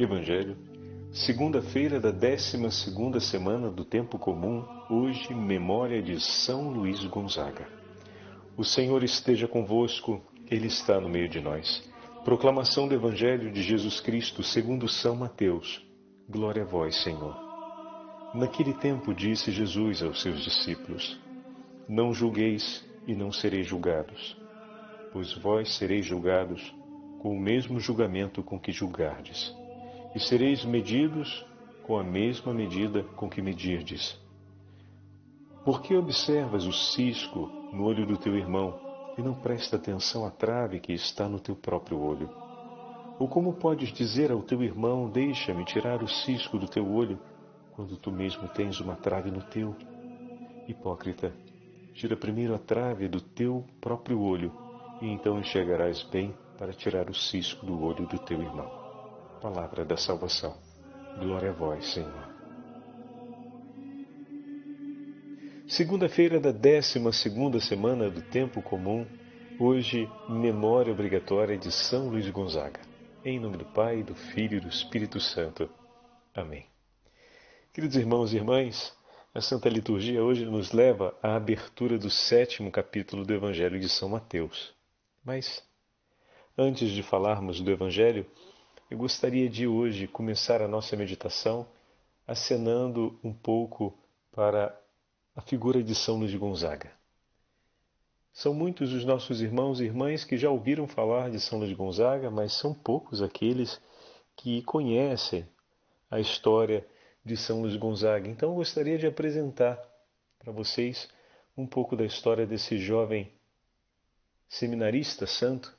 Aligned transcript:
Evangelho, 0.00 0.56
segunda-feira 1.10 1.98
da 1.98 2.12
décima 2.12 2.70
segunda 2.70 3.18
semana 3.18 3.68
do 3.68 3.84
Tempo 3.84 4.16
Comum, 4.16 4.64
hoje 4.88 5.34
memória 5.34 6.00
de 6.00 6.20
São 6.20 6.70
Luís 6.70 7.04
Gonzaga. 7.06 7.66
O 8.56 8.62
Senhor 8.62 9.02
esteja 9.02 9.48
convosco, 9.48 10.22
Ele 10.48 10.68
está 10.68 11.00
no 11.00 11.08
meio 11.08 11.28
de 11.28 11.40
nós. 11.40 11.82
Proclamação 12.24 12.86
do 12.86 12.94
Evangelho 12.94 13.50
de 13.50 13.60
Jesus 13.60 13.98
Cristo 13.98 14.40
segundo 14.40 14.86
São 14.86 15.16
Mateus. 15.16 15.84
Glória 16.28 16.62
a 16.62 16.64
vós, 16.66 17.02
Senhor. 17.02 17.36
Naquele 18.32 18.74
tempo 18.74 19.12
disse 19.12 19.50
Jesus 19.50 20.00
aos 20.00 20.22
seus 20.22 20.44
discípulos, 20.44 21.18
Não 21.88 22.14
julgueis 22.14 22.88
e 23.04 23.16
não 23.16 23.32
sereis 23.32 23.66
julgados, 23.66 24.36
pois 25.12 25.32
vós 25.32 25.76
sereis 25.76 26.06
julgados 26.06 26.72
com 27.18 27.36
o 27.36 27.40
mesmo 27.40 27.80
julgamento 27.80 28.44
com 28.44 28.60
que 28.60 28.70
julgardes, 28.70 29.57
e 30.14 30.20
sereis 30.20 30.64
medidos 30.64 31.44
com 31.82 31.98
a 31.98 32.04
mesma 32.04 32.52
medida 32.52 33.02
com 33.16 33.28
que 33.28 33.40
medirdes. 33.40 34.18
Por 35.64 35.82
que 35.82 35.94
observas 35.94 36.66
o 36.66 36.72
cisco 36.72 37.50
no 37.72 37.84
olho 37.84 38.06
do 38.06 38.16
teu 38.16 38.36
irmão 38.36 38.78
e 39.16 39.22
não 39.22 39.34
presta 39.34 39.76
atenção 39.76 40.26
à 40.26 40.30
trave 40.30 40.80
que 40.80 40.92
está 40.92 41.28
no 41.28 41.40
teu 41.40 41.54
próprio 41.54 42.00
olho? 42.00 42.30
Ou 43.18 43.26
como 43.26 43.54
podes 43.54 43.92
dizer 43.92 44.30
ao 44.30 44.42
teu 44.42 44.62
irmão, 44.62 45.10
deixa-me 45.10 45.64
tirar 45.64 46.02
o 46.02 46.08
cisco 46.08 46.58
do 46.58 46.68
teu 46.68 46.88
olho, 46.88 47.18
quando 47.72 47.96
tu 47.96 48.12
mesmo 48.12 48.48
tens 48.48 48.80
uma 48.80 48.94
trave 48.94 49.30
no 49.30 49.42
teu? 49.42 49.74
Hipócrita, 50.68 51.32
tira 51.92 52.16
primeiro 52.16 52.54
a 52.54 52.58
trave 52.58 53.08
do 53.08 53.20
teu 53.20 53.64
próprio 53.80 54.20
olho, 54.20 54.52
e 55.02 55.06
então 55.06 55.38
enxergarás 55.38 56.02
bem 56.04 56.34
para 56.56 56.72
tirar 56.72 57.10
o 57.10 57.14
cisco 57.14 57.66
do 57.66 57.82
olho 57.82 58.06
do 58.06 58.18
teu 58.18 58.40
irmão. 58.40 58.87
Palavra 59.40 59.84
da 59.84 59.96
salvação. 59.96 60.56
Glória 61.20 61.50
a 61.50 61.52
vós, 61.52 61.92
Senhor. 61.92 62.28
Segunda-feira 65.68 66.40
da 66.40 66.50
décima 66.50 67.12
segunda 67.12 67.60
semana 67.60 68.10
do 68.10 68.20
Tempo 68.20 68.60
Comum, 68.60 69.06
hoje, 69.60 70.10
memória 70.28 70.92
obrigatória 70.92 71.56
de 71.56 71.70
São 71.70 72.08
Luís 72.08 72.28
Gonzaga. 72.30 72.80
Em 73.24 73.38
nome 73.38 73.58
do 73.58 73.64
Pai, 73.64 74.02
do 74.02 74.14
Filho 74.14 74.56
e 74.56 74.60
do 74.60 74.68
Espírito 74.68 75.20
Santo. 75.20 75.70
Amém. 76.34 76.66
Queridos 77.72 77.96
irmãos 77.96 78.32
e 78.32 78.36
irmãs, 78.36 78.92
a 79.32 79.40
Santa 79.40 79.68
Liturgia 79.68 80.24
hoje 80.24 80.44
nos 80.46 80.72
leva 80.72 81.16
à 81.22 81.36
abertura 81.36 81.96
do 81.96 82.10
sétimo 82.10 82.72
capítulo 82.72 83.24
do 83.24 83.32
Evangelho 83.32 83.78
de 83.78 83.88
São 83.88 84.08
Mateus. 84.08 84.74
Mas 85.24 85.62
Antes 86.60 86.90
de 86.90 87.04
falarmos 87.04 87.60
do 87.60 87.70
Evangelho, 87.70 88.26
eu 88.90 88.96
gostaria 88.96 89.50
de 89.50 89.66
hoje 89.66 90.06
começar 90.06 90.62
a 90.62 90.68
nossa 90.68 90.96
meditação 90.96 91.66
acenando 92.26 93.18
um 93.22 93.32
pouco 93.32 93.96
para 94.32 94.74
a 95.36 95.42
figura 95.42 95.82
de 95.82 95.94
São 95.94 96.18
Luís 96.18 96.34
Gonzaga. 96.34 96.90
São 98.32 98.54
muitos 98.54 98.92
os 98.92 99.04
nossos 99.04 99.42
irmãos 99.42 99.80
e 99.80 99.84
irmãs 99.84 100.24
que 100.24 100.38
já 100.38 100.48
ouviram 100.48 100.86
falar 100.86 101.30
de 101.30 101.38
São 101.38 101.58
Luís 101.58 101.76
Gonzaga, 101.76 102.30
mas 102.30 102.54
são 102.54 102.72
poucos 102.72 103.20
aqueles 103.20 103.80
que 104.36 104.62
conhecem 104.62 105.46
a 106.10 106.18
história 106.18 106.86
de 107.22 107.36
São 107.36 107.60
Luís 107.60 107.76
Gonzaga. 107.76 108.28
Então 108.28 108.50
eu 108.50 108.54
gostaria 108.54 108.96
de 108.96 109.06
apresentar 109.06 109.78
para 110.38 110.52
vocês 110.52 111.08
um 111.56 111.66
pouco 111.66 111.94
da 111.94 112.06
história 112.06 112.46
desse 112.46 112.78
jovem 112.78 113.30
seminarista 114.48 115.26
santo 115.26 115.76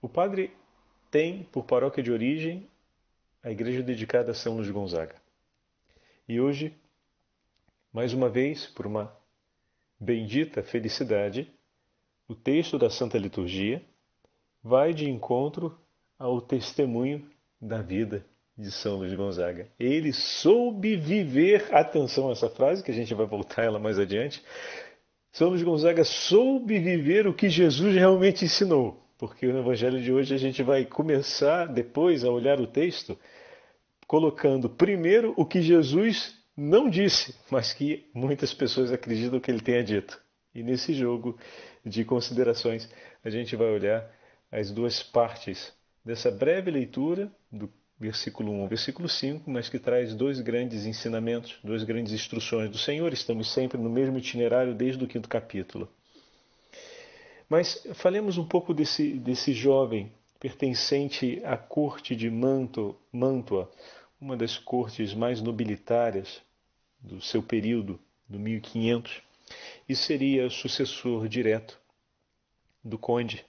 o 0.00 0.08
padre 0.08 0.56
tem 1.10 1.44
por 1.44 1.64
paróquia 1.64 2.02
de 2.02 2.12
origem 2.12 2.68
a 3.42 3.50
igreja 3.50 3.82
dedicada 3.82 4.32
a 4.32 4.34
São 4.34 4.56
Luís 4.56 4.70
Gonzaga. 4.70 5.14
E 6.28 6.40
hoje, 6.40 6.74
mais 7.92 8.12
uma 8.12 8.28
vez, 8.28 8.66
por 8.66 8.86
uma 8.86 9.16
bendita 9.98 10.62
felicidade, 10.62 11.50
o 12.28 12.34
texto 12.34 12.78
da 12.78 12.90
Santa 12.90 13.16
Liturgia 13.16 13.82
vai 14.62 14.92
de 14.92 15.08
encontro 15.08 15.78
ao 16.18 16.40
testemunho 16.40 17.28
da 17.60 17.80
vida 17.80 18.24
de 18.56 18.70
São 18.70 18.96
Luís 18.96 19.14
Gonzaga. 19.14 19.68
Ele 19.78 20.12
soube 20.12 20.96
viver, 20.96 21.74
atenção 21.74 22.28
a 22.28 22.32
essa 22.32 22.50
frase, 22.50 22.82
que 22.82 22.90
a 22.90 22.94
gente 22.94 23.14
vai 23.14 23.24
voltar 23.24 23.64
ela 23.64 23.78
mais 23.78 23.98
adiante. 23.98 24.42
São 25.32 25.48
Luís 25.48 25.62
Gonzaga 25.62 26.04
soube 26.04 26.78
viver 26.78 27.26
o 27.26 27.32
que 27.32 27.48
Jesus 27.48 27.94
realmente 27.94 28.44
ensinou 28.44 29.07
porque 29.18 29.46
no 29.48 29.58
Evangelho 29.58 30.00
de 30.00 30.12
hoje 30.12 30.32
a 30.32 30.38
gente 30.38 30.62
vai 30.62 30.84
começar 30.84 31.66
depois 31.66 32.24
a 32.24 32.30
olhar 32.30 32.60
o 32.60 32.66
texto 32.66 33.18
colocando 34.06 34.70
primeiro 34.70 35.34
o 35.36 35.44
que 35.44 35.60
Jesus 35.60 36.34
não 36.56 36.88
disse, 36.88 37.34
mas 37.50 37.72
que 37.74 38.08
muitas 38.14 38.54
pessoas 38.54 38.90
acreditam 38.90 39.38
que 39.38 39.50
ele 39.50 39.60
tenha 39.60 39.82
dito. 39.82 40.20
E 40.54 40.62
nesse 40.62 40.94
jogo 40.94 41.38
de 41.84 42.04
considerações, 42.04 42.88
a 43.22 43.28
gente 43.28 43.54
vai 43.54 43.68
olhar 43.68 44.10
as 44.50 44.70
duas 44.70 45.02
partes 45.02 45.72
dessa 46.04 46.30
breve 46.30 46.70
leitura 46.70 47.30
do 47.52 47.70
versículo 48.00 48.52
1 48.52 48.62
ao 48.62 48.68
versículo 48.68 49.08
5, 49.08 49.50
mas 49.50 49.68
que 49.68 49.78
traz 49.78 50.14
dois 50.14 50.40
grandes 50.40 50.86
ensinamentos, 50.86 51.58
duas 51.62 51.82
grandes 51.82 52.12
instruções 52.12 52.70
do 52.70 52.78
Senhor. 52.78 53.12
Estamos 53.12 53.52
sempre 53.52 53.78
no 53.78 53.90
mesmo 53.90 54.16
itinerário 54.18 54.74
desde 54.74 55.04
o 55.04 55.08
quinto 55.08 55.28
capítulo. 55.28 55.88
Mas 57.48 57.86
falemos 57.94 58.36
um 58.36 58.44
pouco 58.44 58.74
desse, 58.74 59.14
desse 59.14 59.52
jovem 59.52 60.12
pertencente 60.38 61.40
à 61.44 61.56
corte 61.56 62.14
de 62.14 62.30
Manto, 62.30 62.94
Mantua, 63.10 63.70
uma 64.20 64.36
das 64.36 64.58
cortes 64.58 65.14
mais 65.14 65.40
nobilitárias 65.40 66.42
do 67.00 67.20
seu 67.20 67.42
período, 67.42 67.98
do 68.28 68.38
1500, 68.38 69.22
e 69.88 69.96
seria 69.96 70.50
sucessor 70.50 71.28
direto 71.28 71.78
do 72.84 72.98
conde 72.98 73.44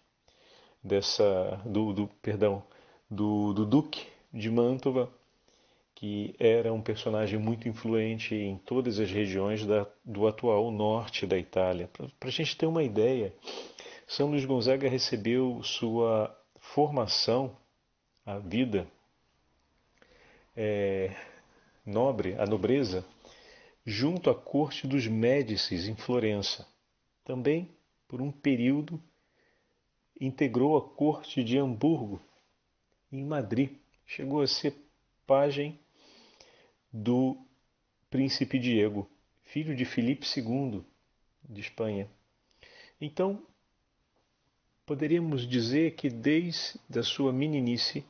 dessa 0.83 1.61
do, 1.65 1.91
do 1.91 2.07
perdão 2.21 2.63
do, 3.09 3.53
do 3.53 3.65
duque 3.65 4.07
de 4.33 4.49
Mantova 4.49 5.11
que 5.99 6.33
era 6.39 6.71
um 6.71 6.81
personagem 6.81 7.37
muito 7.37 7.67
influente 7.67 8.33
em 8.33 8.57
todas 8.57 8.99
as 8.99 9.11
regiões 9.11 9.65
da, 9.65 9.85
do 10.05 10.27
atual 10.27 10.71
norte 10.71 11.27
da 11.27 11.37
Itália. 11.37 11.89
Para 12.17 12.29
a 12.29 12.31
gente 12.31 12.55
ter 12.55 12.65
uma 12.65 12.81
ideia, 12.81 13.33
são 14.09 14.31
Luís 14.31 14.43
Gonzaga 14.43 14.89
recebeu 14.89 15.61
sua 15.61 16.35
formação, 16.59 17.55
a 18.25 18.39
vida 18.39 18.87
é, 20.57 21.15
nobre, 21.85 22.33
a 22.39 22.45
nobreza, 22.47 23.05
junto 23.85 24.31
à 24.31 24.35
corte 24.35 24.87
dos 24.87 25.05
Médicis 25.05 25.87
em 25.87 25.95
Florença. 25.95 26.67
Também, 27.23 27.69
por 28.07 28.19
um 28.19 28.31
período, 28.31 28.99
integrou 30.19 30.75
a 30.75 30.81
corte 30.81 31.43
de 31.43 31.59
Hamburgo, 31.59 32.19
em 33.11 33.23
Madrid. 33.23 33.77
Chegou 34.07 34.41
a 34.41 34.47
ser 34.47 34.73
pajem 35.27 35.79
do 36.91 37.37
príncipe 38.09 38.57
Diego, 38.57 39.07
filho 39.43 39.75
de 39.75 39.85
Filipe 39.85 40.25
II 40.25 40.83
de 41.47 41.61
Espanha. 41.61 42.09
Então, 42.99 43.45
poderíamos 44.89 45.47
dizer 45.47 45.91
que 45.91 46.09
desde 46.09 46.97
a 46.97 47.03
sua 47.03 47.31
meninice, 47.31 48.03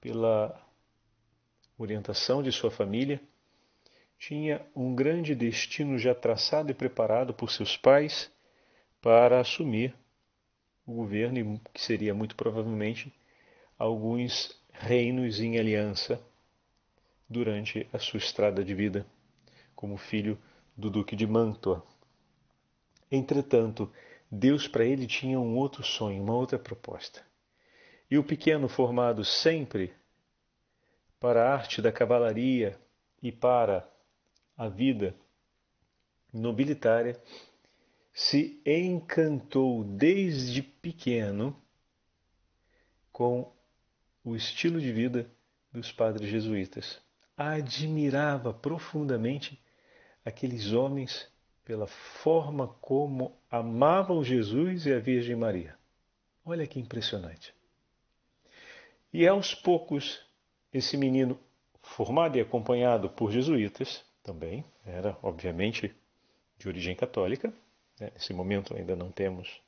pela 0.00 0.58
orientação 1.76 2.42
de 2.42 2.50
sua 2.50 2.70
família, 2.70 3.20
tinha 4.18 4.64
um 4.74 4.94
grande 4.94 5.34
destino 5.34 5.98
já 5.98 6.14
traçado 6.14 6.70
e 6.70 6.74
preparado 6.74 7.34
por 7.34 7.50
seus 7.50 7.76
pais 7.76 8.32
para 8.98 9.40
assumir 9.40 9.94
o 10.86 10.94
governo, 10.94 11.60
que 11.74 11.82
seria 11.82 12.14
muito 12.14 12.34
provavelmente 12.34 13.12
alguns 13.78 14.58
reinos 14.72 15.38
em 15.38 15.58
aliança 15.58 16.18
durante 17.28 17.86
a 17.92 17.98
sua 17.98 18.16
estrada 18.16 18.64
de 18.64 18.74
vida 18.74 19.06
como 19.74 19.98
filho 19.98 20.38
do 20.74 20.88
Duque 20.88 21.14
de 21.14 21.26
Mantua. 21.26 21.84
Entretanto, 23.12 23.92
Deus 24.30 24.66
para 24.66 24.84
ele 24.84 25.06
tinha 25.06 25.38
um 25.38 25.56
outro 25.56 25.82
sonho, 25.84 26.22
uma 26.22 26.34
outra 26.34 26.58
proposta. 26.58 27.24
E 28.10 28.18
o 28.18 28.24
pequeno, 28.24 28.68
formado 28.68 29.24
sempre 29.24 29.92
para 31.18 31.44
a 31.44 31.52
arte 31.54 31.80
da 31.80 31.90
cavalaria 31.90 32.78
e 33.22 33.32
para 33.32 33.88
a 34.56 34.68
vida 34.68 35.14
nobilitária, 36.32 37.20
se 38.12 38.60
encantou 38.64 39.84
desde 39.84 40.62
pequeno 40.62 41.60
com 43.12 43.52
o 44.24 44.34
estilo 44.34 44.80
de 44.80 44.92
vida 44.92 45.30
dos 45.72 45.92
padres 45.92 46.28
jesuítas. 46.28 47.00
Admirava 47.36 48.52
profundamente 48.52 49.62
aqueles 50.24 50.72
homens 50.72 51.28
pela 51.66 51.88
forma 51.88 52.68
como 52.80 53.36
amavam 53.50 54.22
Jesus 54.22 54.86
e 54.86 54.94
a 54.94 55.00
Virgem 55.00 55.34
Maria. 55.34 55.76
Olha 56.44 56.64
que 56.64 56.78
impressionante. 56.78 57.52
E 59.12 59.26
aos 59.26 59.52
poucos, 59.52 60.24
esse 60.72 60.96
menino, 60.96 61.36
formado 61.82 62.38
e 62.38 62.40
acompanhado 62.40 63.10
por 63.10 63.32
jesuítas, 63.32 64.04
também 64.22 64.64
era, 64.84 65.18
obviamente, 65.20 65.92
de 66.56 66.68
origem 66.68 66.94
católica, 66.94 67.52
né? 67.98 68.12
nesse 68.14 68.32
momento 68.32 68.76
ainda 68.76 68.94
não 68.94 69.10
temos 69.10 69.60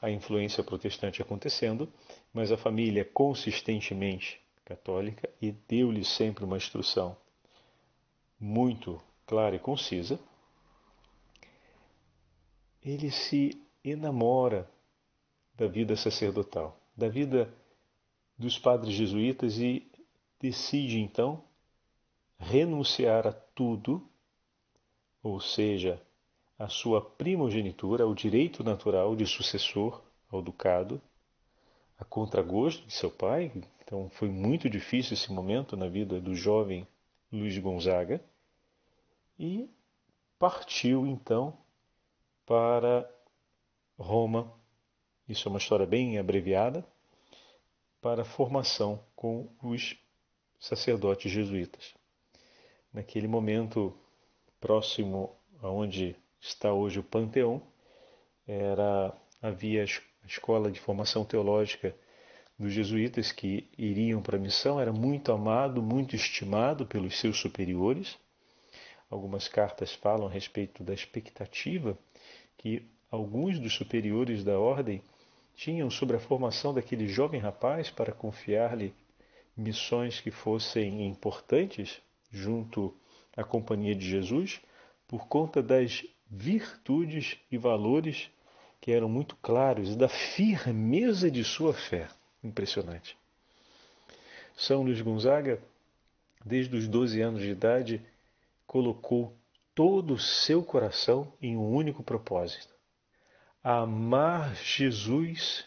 a 0.00 0.10
influência 0.10 0.64
protestante 0.64 1.20
acontecendo, 1.20 1.86
mas 2.32 2.50
a 2.50 2.56
família 2.56 3.04
consistentemente 3.04 4.40
católica 4.64 5.28
e 5.40 5.52
deu-lhe 5.52 6.04
sempre 6.04 6.44
uma 6.44 6.56
instrução 6.56 7.14
muito 8.40 9.00
clara 9.26 9.54
e 9.54 9.58
concisa, 9.58 10.18
ele 12.86 13.10
se 13.10 13.60
enamora 13.82 14.70
da 15.56 15.66
vida 15.66 15.96
sacerdotal, 15.96 16.78
da 16.96 17.08
vida 17.08 17.52
dos 18.38 18.60
padres 18.60 18.94
jesuítas 18.94 19.58
e 19.58 19.90
decide 20.38 21.00
então 21.00 21.42
renunciar 22.38 23.26
a 23.26 23.32
tudo, 23.32 24.08
ou 25.20 25.40
seja, 25.40 26.00
a 26.56 26.68
sua 26.68 27.00
primogenitura, 27.00 28.06
o 28.06 28.14
direito 28.14 28.62
natural 28.62 29.16
de 29.16 29.26
sucessor 29.26 30.00
ao 30.30 30.40
ducado, 30.40 31.02
a 31.98 32.04
contragosto 32.04 32.86
de 32.86 32.92
seu 32.92 33.10
pai. 33.10 33.50
Então 33.82 34.08
foi 34.10 34.28
muito 34.28 34.70
difícil 34.70 35.14
esse 35.14 35.32
momento 35.32 35.76
na 35.76 35.88
vida 35.88 36.20
do 36.20 36.36
jovem 36.36 36.86
Luiz 37.32 37.58
Gonzaga 37.58 38.22
e 39.38 39.68
partiu 40.38 41.04
então 41.04 41.65
para 42.46 43.10
Roma. 43.98 44.52
Isso 45.28 45.48
é 45.48 45.50
uma 45.50 45.58
história 45.58 45.84
bem 45.84 46.18
abreviada 46.18 46.86
para 48.00 48.24
formação 48.24 49.04
com 49.16 49.48
os 49.60 49.96
sacerdotes 50.60 51.30
jesuítas. 51.30 51.92
Naquele 52.92 53.26
momento 53.26 53.92
próximo 54.60 55.36
aonde 55.60 56.16
está 56.40 56.72
hoje 56.72 57.00
o 57.00 57.02
Panteão, 57.02 57.60
era 58.46 59.12
havia 59.42 59.82
a 59.82 60.26
escola 60.26 60.70
de 60.70 60.80
formação 60.80 61.24
teológica 61.24 61.94
dos 62.58 62.72
jesuítas 62.72 63.32
que 63.32 63.68
iriam 63.76 64.22
para 64.22 64.36
a 64.36 64.40
missão, 64.40 64.80
era 64.80 64.92
muito 64.92 65.32
amado, 65.32 65.82
muito 65.82 66.16
estimado 66.16 66.86
pelos 66.86 67.18
seus 67.18 67.38
superiores. 67.38 68.16
Algumas 69.10 69.46
cartas 69.46 69.92
falam 69.92 70.26
a 70.26 70.30
respeito 70.30 70.82
da 70.82 70.94
expectativa 70.94 71.98
que 72.56 72.82
alguns 73.10 73.58
dos 73.58 73.74
superiores 73.74 74.42
da 74.42 74.58
ordem 74.58 75.02
tinham 75.54 75.90
sobre 75.90 76.16
a 76.16 76.20
formação 76.20 76.74
daquele 76.74 77.08
jovem 77.08 77.40
rapaz 77.40 77.90
para 77.90 78.12
confiar-lhe 78.12 78.94
missões 79.56 80.20
que 80.20 80.30
fossem 80.30 81.06
importantes 81.06 82.00
junto 82.30 82.94
à 83.36 83.42
companhia 83.42 83.94
de 83.94 84.06
Jesus, 84.06 84.60
por 85.08 85.26
conta 85.28 85.62
das 85.62 86.04
virtudes 86.30 87.38
e 87.50 87.56
valores 87.56 88.30
que 88.80 88.92
eram 88.92 89.08
muito 89.08 89.36
claros 89.36 89.90
e 89.90 89.96
da 89.96 90.08
firmeza 90.08 91.30
de 91.30 91.42
sua 91.42 91.72
fé. 91.72 92.08
Impressionante. 92.42 93.16
São 94.56 94.82
Luís 94.82 95.00
Gonzaga, 95.00 95.60
desde 96.44 96.76
os 96.76 96.86
12 96.86 97.20
anos 97.20 97.42
de 97.42 97.50
idade, 97.50 98.02
colocou 98.66 99.34
todo 99.76 100.14
o 100.14 100.18
seu 100.18 100.64
coração 100.64 101.30
em 101.40 101.54
um 101.54 101.70
único 101.70 102.02
propósito: 102.02 102.74
amar 103.62 104.56
Jesus 104.56 105.66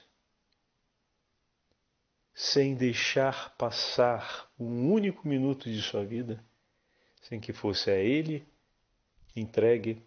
sem 2.34 2.74
deixar 2.74 3.56
passar 3.56 4.50
um 4.60 4.92
único 4.92 5.28
minuto 5.28 5.72
de 5.72 5.80
sua 5.82 6.04
vida 6.04 6.44
sem 7.22 7.40
que 7.40 7.54
fosse 7.54 7.92
a 7.92 7.98
Ele 7.98 8.48
entregue 9.36 10.02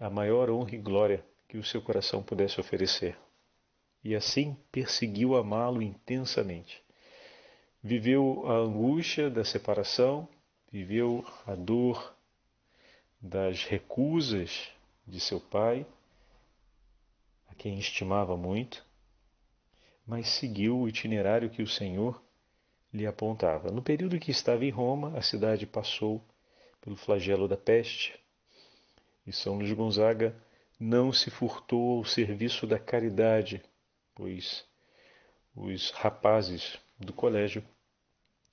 a 0.00 0.10
maior 0.10 0.50
honra 0.50 0.74
e 0.74 0.78
glória 0.78 1.24
que 1.46 1.56
o 1.56 1.64
seu 1.64 1.80
coração 1.80 2.22
pudesse 2.22 2.60
oferecer. 2.60 3.16
E 4.02 4.16
assim 4.16 4.56
perseguiu 4.72 5.36
amá-lo 5.36 5.80
intensamente. 5.80 6.82
Viveu 7.82 8.44
a 8.46 8.54
angústia 8.54 9.30
da 9.30 9.44
separação, 9.44 10.28
viveu 10.70 11.24
a 11.46 11.54
dor 11.54 12.17
das 13.20 13.64
recusas 13.64 14.68
de 15.06 15.20
seu 15.20 15.40
pai 15.40 15.86
quem 17.58 17.78
estimava 17.78 18.36
muito, 18.36 18.84
mas 20.06 20.28
seguiu 20.28 20.78
o 20.78 20.88
itinerário 20.88 21.50
que 21.50 21.60
o 21.60 21.66
Senhor 21.66 22.22
lhe 22.94 23.04
apontava. 23.04 23.70
No 23.70 23.82
período 23.82 24.18
que 24.18 24.30
estava 24.30 24.64
em 24.64 24.70
Roma, 24.70 25.18
a 25.18 25.20
cidade 25.20 25.66
passou 25.66 26.24
pelo 26.80 26.96
flagelo 26.96 27.48
da 27.48 27.56
peste 27.56 28.18
e 29.26 29.32
São 29.32 29.58
Luís 29.58 29.72
Gonzaga 29.72 30.34
não 30.80 31.12
se 31.12 31.28
furtou 31.28 31.98
ao 31.98 32.04
serviço 32.04 32.66
da 32.66 32.78
caridade, 32.78 33.60
pois 34.14 34.64
os 35.54 35.90
rapazes 35.90 36.78
do 36.98 37.12
colégio 37.12 37.62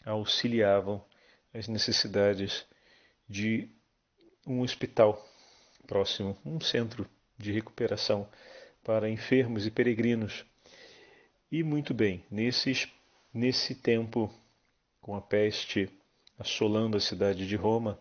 auxiliavam 0.04 1.06
as 1.54 1.68
necessidades 1.68 2.66
de 3.30 3.70
um 4.46 4.62
hospital 4.62 5.26
próximo, 5.88 6.38
um 6.46 6.60
centro 6.60 7.08
de 7.38 7.52
recuperação 7.52 8.28
para 8.84 9.10
enfermos 9.10 9.66
e 9.66 9.72
peregrinos. 9.72 10.46
E 11.52 11.64
muito 11.64 11.94
bem, 11.94 12.24
nesses, 12.30 12.88
nesse 13.34 13.76
tempo, 13.76 14.32
com 15.02 15.16
a 15.16 15.22
peste 15.22 15.90
assolando 16.38 16.98
a 16.98 17.00
cidade 17.00 17.48
de 17.48 17.56
Roma, 17.56 18.00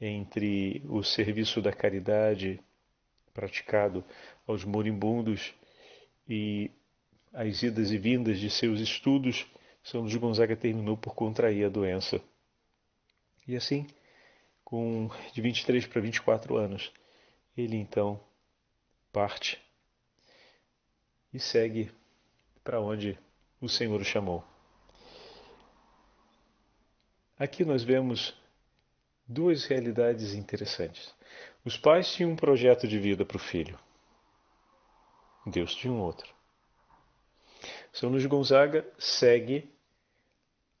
entre 0.00 0.82
o 0.88 1.02
serviço 1.02 1.60
da 1.60 1.72
caridade 1.72 2.60
praticado 3.32 4.04
aos 4.46 4.64
moribundos 4.64 5.54
e 6.28 6.70
as 7.32 7.62
idas 7.62 7.90
e 7.90 7.98
vindas 7.98 8.38
de 8.38 8.50
seus 8.50 8.80
estudos, 8.80 9.46
São 9.82 10.02
Luís 10.02 10.14
Gonzaga 10.16 10.56
terminou 10.56 10.96
por 10.96 11.14
contrair 11.14 11.64
a 11.64 11.68
doença. 11.68 12.20
E 13.46 13.56
assim, 13.56 13.86
com 14.72 15.10
de 15.34 15.42
23 15.42 15.84
para 15.84 16.00
24 16.00 16.56
anos, 16.56 16.90
ele 17.54 17.76
então 17.76 18.18
parte 19.12 19.62
e 21.30 21.38
segue 21.38 21.92
para 22.64 22.80
onde 22.80 23.18
o 23.60 23.68
Senhor 23.68 24.00
o 24.00 24.04
chamou. 24.04 24.42
Aqui 27.38 27.66
nós 27.66 27.82
vemos 27.82 28.34
duas 29.28 29.66
realidades 29.66 30.32
interessantes. 30.32 31.14
Os 31.62 31.76
pais 31.76 32.10
tinham 32.10 32.30
um 32.30 32.36
projeto 32.36 32.88
de 32.88 32.98
vida 32.98 33.26
para 33.26 33.36
o 33.36 33.40
filho. 33.40 33.78
Deus 35.44 35.74
tinha 35.74 35.92
um 35.92 36.00
outro. 36.00 36.34
São 37.92 38.08
Luís 38.08 38.24
Gonzaga 38.24 38.90
segue 38.98 39.70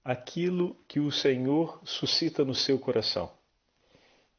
aquilo 0.02 0.82
que 0.88 0.98
o 0.98 1.12
Senhor 1.12 1.78
suscita 1.84 2.42
no 2.42 2.54
seu 2.54 2.78
coração 2.78 3.30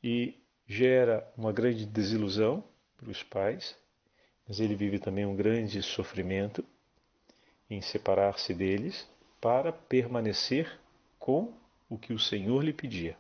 e 0.04 0.36
gera 0.68 1.32
uma 1.38 1.52
grande 1.52 1.86
desilusão 1.86 2.64
para 2.98 3.10
os 3.10 3.24
pais 3.24 3.76
mas 4.48 4.60
ele 4.60 4.76
vive 4.76 5.00
também 5.00 5.26
um 5.26 5.36
grande 5.36 5.82
sofrimento 5.82 6.64
em 7.70 7.82
separar-se 7.82 8.54
deles 8.54 9.08
para 9.40 9.72
permanecer 9.72 10.80
com 11.18 11.54
o 11.90 11.98
que 11.98 12.14
o 12.14 12.20
Senhor 12.20 12.64
lhe 12.64 12.74
pedia. 12.74 13.18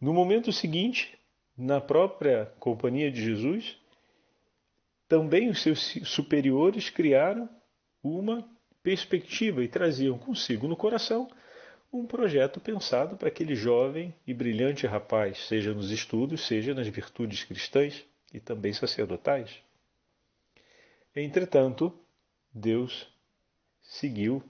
No 0.00 0.14
momento 0.14 0.52
seguinte, 0.52 1.18
na 1.56 1.80
própria 1.80 2.46
companhia 2.58 3.10
de 3.10 3.22
Jesus, 3.22 3.76
também 5.08 5.50
os 5.50 5.62
seus 5.62 5.98
superiores 6.04 6.88
criaram 6.88 7.48
uma 8.02 8.48
perspectiva 8.82 9.62
e 9.62 9.68
traziam 9.68 10.16
consigo 10.16 10.66
no 10.66 10.76
coração 10.76 11.28
um 11.92 12.06
projeto 12.06 12.60
pensado 12.60 13.16
para 13.16 13.28
aquele 13.28 13.54
jovem 13.54 14.14
e 14.26 14.32
brilhante 14.32 14.86
rapaz, 14.86 15.46
seja 15.48 15.74
nos 15.74 15.90
estudos, 15.90 16.46
seja 16.46 16.72
nas 16.72 16.86
virtudes 16.86 17.42
cristãs 17.44 18.04
e 18.32 18.38
também 18.38 18.72
sacerdotais. 18.72 19.50
Entretanto, 21.14 21.92
Deus 22.54 23.08
seguiu 23.82 24.42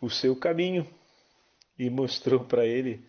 o 0.00 0.10
seu 0.10 0.34
caminho 0.34 0.86
e 1.78 1.88
mostrou 1.88 2.44
para 2.44 2.66
ele 2.66 3.04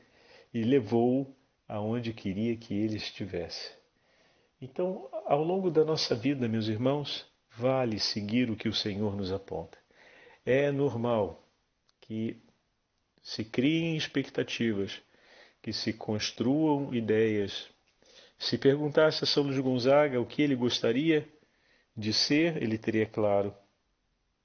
e 0.53 0.63
levou-o 0.63 1.35
aonde 1.67 2.13
queria 2.13 2.55
que 2.55 2.75
ele 2.75 2.97
estivesse. 2.97 3.73
Então, 4.61 5.09
ao 5.25 5.43
longo 5.43 5.71
da 5.71 5.83
nossa 5.83 6.15
vida, 6.15 6.47
meus 6.47 6.67
irmãos, 6.67 7.25
vale 7.57 7.99
seguir 7.99 8.51
o 8.51 8.55
que 8.55 8.69
o 8.69 8.73
Senhor 8.73 9.15
nos 9.15 9.31
aponta. 9.31 9.77
É 10.45 10.71
normal 10.71 11.43
que 11.99 12.37
se 13.23 13.43
criem 13.43 13.95
expectativas, 13.95 15.01
que 15.61 15.73
se 15.73 15.93
construam 15.93 16.93
ideias 16.93 17.73
se 18.43 18.57
perguntasse 18.57 19.23
a 19.23 19.27
São 19.27 19.43
Luís 19.43 19.57
Gonzaga 19.59 20.19
o 20.19 20.25
que 20.25 20.41
ele 20.41 20.53
gostaria 20.53 21.25
de 21.95 22.11
ser, 22.11 22.61
ele 22.61 22.77
teria 22.77 23.05
claro: 23.05 23.55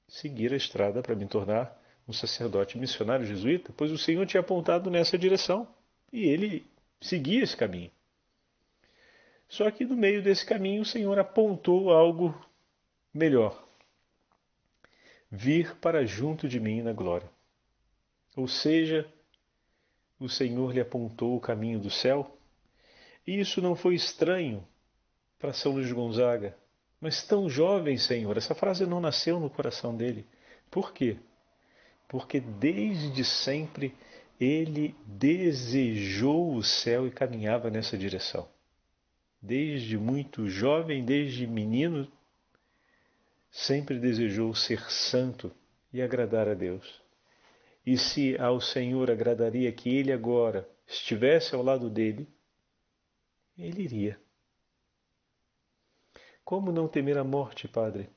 seguir 0.06 0.52
a 0.52 0.56
estrada 0.56 1.02
para 1.02 1.16
me 1.16 1.26
tornar 1.26 1.76
um 2.06 2.12
sacerdote 2.12 2.78
missionário 2.78 3.26
jesuíta, 3.26 3.72
pois 3.76 3.90
o 3.90 3.98
Senhor 3.98 4.24
tinha 4.24 4.40
apontado 4.40 4.88
nessa 4.88 5.18
direção 5.18 5.66
e 6.12 6.28
ele 6.28 6.64
seguia 7.00 7.42
esse 7.42 7.56
caminho. 7.56 7.90
Só 9.48 9.68
que 9.70 9.84
no 9.84 9.96
meio 9.96 10.22
desse 10.22 10.46
caminho 10.46 10.82
o 10.82 10.86
Senhor 10.86 11.18
apontou 11.18 11.90
algo 11.90 12.32
melhor: 13.12 13.66
vir 15.28 15.74
para 15.76 16.06
junto 16.06 16.48
de 16.48 16.60
mim 16.60 16.82
na 16.82 16.92
glória. 16.92 17.28
Ou 18.38 18.46
seja, 18.46 19.04
o 20.16 20.28
Senhor 20.28 20.72
lhe 20.72 20.80
apontou 20.80 21.36
o 21.36 21.40
caminho 21.40 21.80
do 21.80 21.90
céu, 21.90 22.38
e 23.26 23.40
isso 23.40 23.60
não 23.60 23.74
foi 23.74 23.96
estranho 23.96 24.64
para 25.40 25.52
São 25.52 25.72
Luís 25.72 25.90
Gonzaga. 25.90 26.56
Mas 27.00 27.20
tão 27.24 27.50
jovem, 27.50 27.98
Senhor, 27.98 28.36
essa 28.36 28.54
frase 28.54 28.86
não 28.86 29.00
nasceu 29.00 29.40
no 29.40 29.50
coração 29.50 29.96
dele. 29.96 30.24
Por 30.70 30.92
quê? 30.92 31.16
Porque 32.06 32.38
desde 32.38 33.24
sempre 33.24 33.92
ele 34.38 34.94
desejou 35.04 36.54
o 36.54 36.62
céu 36.62 37.08
e 37.08 37.10
caminhava 37.10 37.70
nessa 37.70 37.98
direção. 37.98 38.48
Desde 39.42 39.98
muito 39.98 40.48
jovem, 40.48 41.04
desde 41.04 41.44
menino, 41.44 42.06
sempre 43.50 43.98
desejou 43.98 44.54
ser 44.54 44.80
santo 44.88 45.50
e 45.92 46.00
agradar 46.00 46.46
a 46.46 46.54
Deus. 46.54 47.07
E 47.88 47.96
se 47.96 48.36
ao 48.36 48.60
Senhor 48.60 49.10
agradaria 49.10 49.72
que 49.72 49.88
ele 49.88 50.12
agora 50.12 50.68
estivesse 50.86 51.54
ao 51.54 51.62
lado 51.62 51.88
dele, 51.88 52.28
ele 53.56 53.80
iria. 53.80 54.20
Como 56.44 56.70
não 56.70 56.86
temer 56.86 57.16
a 57.16 57.24
morte, 57.24 57.66
Padre, 57.66 58.10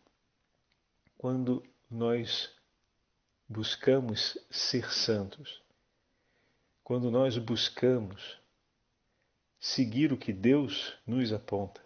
quando 1.17 1.63
nós 1.89 2.53
buscamos 3.47 4.37
ser 4.49 4.91
santos? 4.91 5.63
Quando 6.83 7.09
nós 7.09 7.37
buscamos 7.37 8.41
seguir 9.57 10.11
o 10.11 10.17
que 10.17 10.33
Deus 10.33 10.97
nos 11.07 11.31
aponta, 11.31 11.81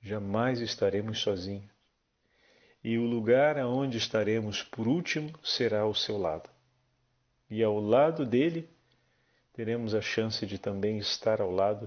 jamais 0.00 0.60
estaremos 0.60 1.20
sozinhos. 1.20 1.70
E 2.82 2.98
o 2.98 3.06
lugar 3.06 3.60
aonde 3.60 3.96
estaremos 3.96 4.64
por 4.64 4.88
último 4.88 5.32
será 5.40 5.82
ao 5.82 5.94
seu 5.94 6.18
lado. 6.18 6.51
E 7.52 7.62
ao 7.62 7.78
lado 7.78 8.24
dele 8.24 8.66
teremos 9.52 9.94
a 9.94 10.00
chance 10.00 10.46
de 10.46 10.58
também 10.58 10.96
estar 10.96 11.38
ao 11.38 11.50
lado 11.50 11.86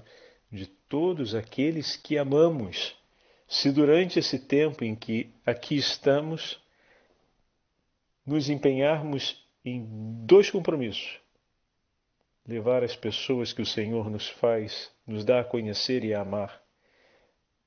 de 0.52 0.68
todos 0.68 1.34
aqueles 1.34 1.98
que 1.98 2.20
amamos. 2.20 2.96
Se 3.48 3.72
durante 3.72 4.20
esse 4.20 4.38
tempo 4.38 4.84
em 4.84 4.96
que 4.96 5.34
aqui 5.44 5.76
estamos, 5.76 6.62
nos 8.24 8.48
empenharmos 8.48 9.44
em 9.66 9.84
dois 10.24 10.52
compromissos: 10.52 11.20
levar 12.48 12.84
as 12.84 12.96
pessoas 12.96 13.52
que 13.52 13.64
o 13.64 13.66
Senhor 13.66 14.08
nos 14.08 14.30
faz, 14.30 14.92
nos 15.08 15.26
dá 15.26 15.40
a 15.40 15.44
conhecer 15.44 16.04
e 16.04 16.14
a 16.14 16.22
amar, 16.22 16.62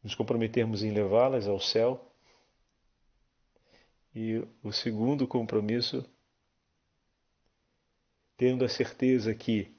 nos 0.05 0.15
comprometermos 0.15 0.85
em 0.85 0.93
levá-las 0.93 1.49
ao 1.49 1.59
céu. 1.59 2.09
E 4.15 4.41
o 4.63 4.71
segundo 4.71 5.27
compromisso, 5.27 6.09
tendo 8.39 8.65
a 8.65 8.69
certeza 8.69 9.35
que 9.35 9.77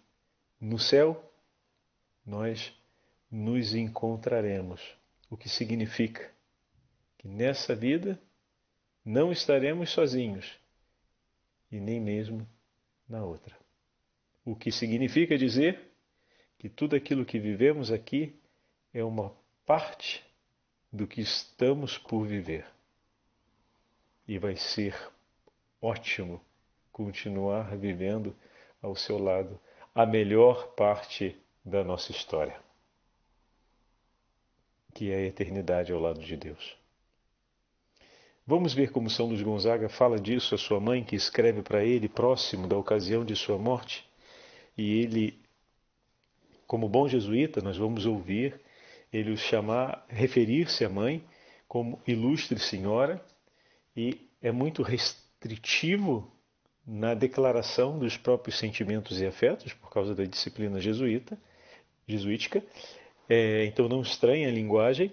no 0.60 0.78
céu 0.78 1.34
nós 2.26 2.72
nos 3.32 3.74
encontraremos 3.74 4.82
o 5.30 5.38
que 5.38 5.48
significa 5.48 6.30
que 7.18 7.28
nessa 7.28 7.74
vida 7.74 8.22
não 9.04 9.32
estaremos 9.32 9.90
sozinhos 9.92 10.60
e 11.72 11.80
nem 11.80 12.02
mesmo 12.02 12.46
na 13.08 13.24
outra. 13.24 13.58
O 14.44 14.56
que 14.56 14.72
significa 14.72 15.38
dizer 15.38 15.80
que 16.58 16.68
tudo 16.68 16.96
aquilo 16.96 17.26
que 17.26 17.40
vivemos 17.40 17.92
aqui 17.92 18.38
é 18.94 19.04
uma 19.04 19.34
parte 19.66 20.24
do 20.92 21.08
que 21.08 21.22
estamos 21.22 21.98
por 21.98 22.26
viver. 22.26 22.66
E 24.28 24.38
vai 24.38 24.58
ser 24.58 24.96
ótimo 25.82 26.42
continuar 26.92 27.78
vivendo 27.78 28.36
ao 28.82 28.96
seu 28.96 29.18
lado 29.18 29.60
a 29.94 30.06
melhor 30.06 30.74
parte 30.76 31.36
da 31.64 31.84
nossa 31.84 32.12
história 32.12 32.60
que 34.94 35.12
é 35.12 35.16
a 35.16 35.26
eternidade 35.28 35.92
ao 35.92 36.00
lado 36.00 36.20
de 36.20 36.36
Deus. 36.36 36.76
Vamos 38.46 38.74
ver 38.74 38.92
como 38.92 39.10
São 39.10 39.28
Luís 39.28 39.42
Gonzaga 39.42 39.88
fala 39.88 40.20
disso 40.20 40.56
à 40.56 40.58
sua 40.58 40.80
mãe, 40.80 41.04
que 41.04 41.16
escreve 41.16 41.62
para 41.62 41.86
ele 41.86 42.10
próximo 42.10 42.68
da 42.68 42.78
ocasião 42.78 43.24
de 43.24 43.36
sua 43.36 43.58
morte. 43.58 44.04
E 44.78 45.00
ele, 45.02 45.40
como 46.66 46.90
bom 46.90 47.08
jesuíta, 47.08 47.62
nós 47.62 47.78
vamos 47.78 48.06
ouvir 48.06 48.60
ele 49.14 49.32
o 49.32 49.38
chamar, 49.38 50.06
referir-se 50.10 50.84
à 50.84 50.90
mãe 50.90 51.24
como 51.68 52.02
ilustre 52.08 52.60
senhora, 52.60 53.24
e 53.96 54.28
é 54.42 54.52
muito 54.52 54.82
restritivo 54.82 56.32
na 56.92 57.14
declaração 57.14 58.00
dos 58.00 58.18
próprios 58.18 58.58
sentimentos 58.58 59.22
e 59.22 59.28
afetos, 59.28 59.74
por 59.74 59.92
causa 59.92 60.16
da 60.16 60.26
disciplina 60.26 60.82
jesuíta, 60.82 61.38
jesuítica, 62.08 62.64
é, 63.30 63.64
então 63.66 63.88
não 63.88 64.02
estranha 64.02 64.48
a 64.48 64.52
linguagem, 64.52 65.12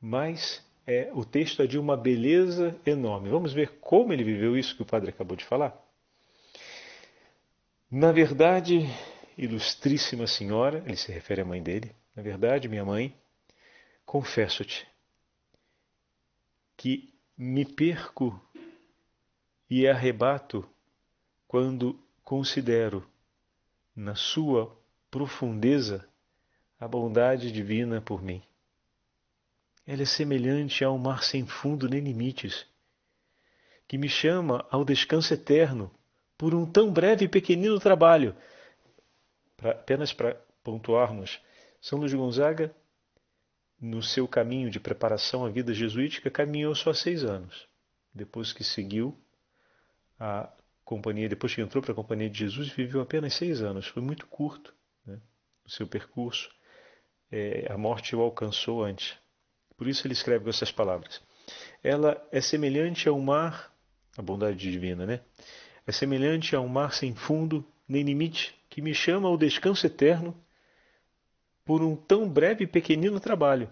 mas 0.00 0.60
é, 0.84 1.12
o 1.14 1.24
texto 1.24 1.62
é 1.62 1.68
de 1.68 1.78
uma 1.78 1.96
beleza 1.96 2.76
enorme. 2.84 3.28
Vamos 3.28 3.52
ver 3.52 3.78
como 3.80 4.12
ele 4.12 4.24
viveu 4.24 4.58
isso 4.58 4.74
que 4.74 4.82
o 4.82 4.86
padre 4.86 5.10
acabou 5.10 5.36
de 5.36 5.44
falar? 5.44 5.80
Na 7.88 8.10
verdade, 8.10 8.80
ilustríssima 9.38 10.26
senhora, 10.26 10.82
ele 10.84 10.96
se 10.96 11.12
refere 11.12 11.42
à 11.42 11.44
mãe 11.44 11.62
dele, 11.62 11.94
na 12.16 12.24
verdade, 12.24 12.68
minha 12.68 12.84
mãe, 12.84 13.14
confesso-te 14.04 14.84
que 16.76 17.14
me 17.38 17.64
perco 17.64 18.36
e 19.70 19.86
arrebato 19.86 20.68
quando 21.54 21.96
considero 22.24 23.08
na 23.94 24.16
sua 24.16 24.76
profundeza 25.08 26.04
a 26.80 26.88
bondade 26.88 27.52
divina 27.52 28.00
por 28.00 28.20
mim. 28.20 28.42
Ela 29.86 30.02
é 30.02 30.04
semelhante 30.04 30.82
a 30.82 30.90
um 30.90 30.98
mar 30.98 31.22
sem 31.22 31.46
fundo 31.46 31.88
nem 31.88 32.00
limites, 32.00 32.66
que 33.86 33.96
me 33.96 34.08
chama 34.08 34.66
ao 34.68 34.84
descanso 34.84 35.32
eterno 35.32 35.92
por 36.36 36.56
um 36.56 36.66
tão 36.66 36.92
breve 36.92 37.26
e 37.26 37.28
pequenino 37.28 37.78
trabalho. 37.78 38.34
Pra, 39.56 39.70
apenas 39.70 40.12
para 40.12 40.34
pontuarmos, 40.64 41.40
São 41.80 42.00
Luís 42.00 42.12
Gonzaga, 42.12 42.74
no 43.80 44.02
seu 44.02 44.26
caminho 44.26 44.68
de 44.70 44.80
preparação 44.80 45.46
à 45.46 45.50
vida 45.50 45.72
jesuítica, 45.72 46.32
caminhou 46.32 46.74
só 46.74 46.92
seis 46.92 47.22
anos. 47.22 47.68
Depois 48.12 48.52
que 48.52 48.64
seguiu 48.64 49.16
a 50.18 50.52
companhia, 50.84 51.28
depois 51.28 51.54
que 51.54 51.60
entrou 51.60 51.82
para 51.82 51.92
a 51.92 51.94
companhia 51.94 52.28
de 52.28 52.38
Jesus, 52.38 52.68
viveu 52.68 53.00
apenas 53.00 53.34
seis 53.34 53.62
anos. 53.62 53.86
Foi 53.86 54.02
muito 54.02 54.26
curto 54.26 54.74
né, 55.06 55.18
o 55.64 55.70
seu 55.70 55.86
percurso 55.86 56.50
é, 57.34 57.66
a 57.68 57.76
morte 57.76 58.14
o 58.14 58.20
alcançou 58.20 58.84
antes. 58.84 59.16
Por 59.76 59.88
isso 59.88 60.06
ele 60.06 60.14
escreve 60.14 60.44
com 60.44 60.50
essas 60.50 60.70
palavras. 60.70 61.20
Ela 61.82 62.22
é 62.30 62.40
semelhante 62.40 63.08
ao 63.08 63.18
mar, 63.18 63.74
a 64.16 64.22
bondade 64.22 64.56
divina, 64.56 65.04
né? 65.04 65.20
É 65.84 65.90
semelhante 65.90 66.54
a 66.54 66.60
um 66.60 66.68
mar 66.68 66.94
sem 66.94 67.12
fundo 67.14 67.66
nem 67.88 68.04
limite, 68.04 68.54
que 68.70 68.80
me 68.80 68.94
chama 68.94 69.28
ao 69.28 69.36
descanso 69.36 69.84
eterno 69.84 70.34
por 71.64 71.82
um 71.82 71.96
tão 71.96 72.28
breve 72.28 72.64
e 72.64 72.68
pequenino 72.68 73.18
trabalho, 73.18 73.68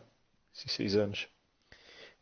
esses 0.52 0.72
seis 0.72 0.96
anos, 0.96 1.28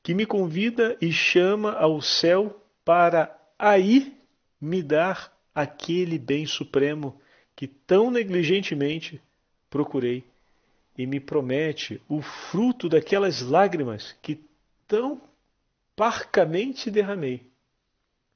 que 0.03 0.13
me 0.13 0.27
convida 0.27 0.97
e 1.01 1.11
chama 1.11 1.73
ao 1.73 2.03
céu 2.03 2.63
para 2.85 3.35
aí 3.59 4.20
me 4.61 4.83
dar 4.83 5.37
aquele 5.55 6.19
bem 6.19 6.47
supremo 6.47 7.21
que 7.57 7.67
tão 7.67 8.11
negligentemente 8.11 9.21
procurei 9.69 10.25
e 10.97 11.07
me 11.07 11.21
promete 11.21 12.01
o 12.09 12.21
fruto 12.21 12.89
daquelas 12.89 13.41
lágrimas 13.41 14.17
que 14.21 14.45
tão 14.87 15.23
parcamente 15.97 16.91
derramei. 16.91 17.51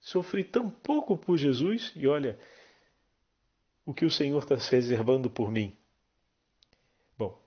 Sofri 0.00 0.44
tão 0.44 0.68
pouco 0.70 1.16
por 1.16 1.36
Jesus 1.36 1.92
e 1.96 2.06
olha 2.06 2.38
o 3.86 3.92
que 3.92 4.04
o 4.04 4.10
Senhor 4.10 4.38
está 4.38 4.54
reservando 4.54 5.30
por 5.30 5.50
mim. 5.50 5.76
Bom, 7.18 7.38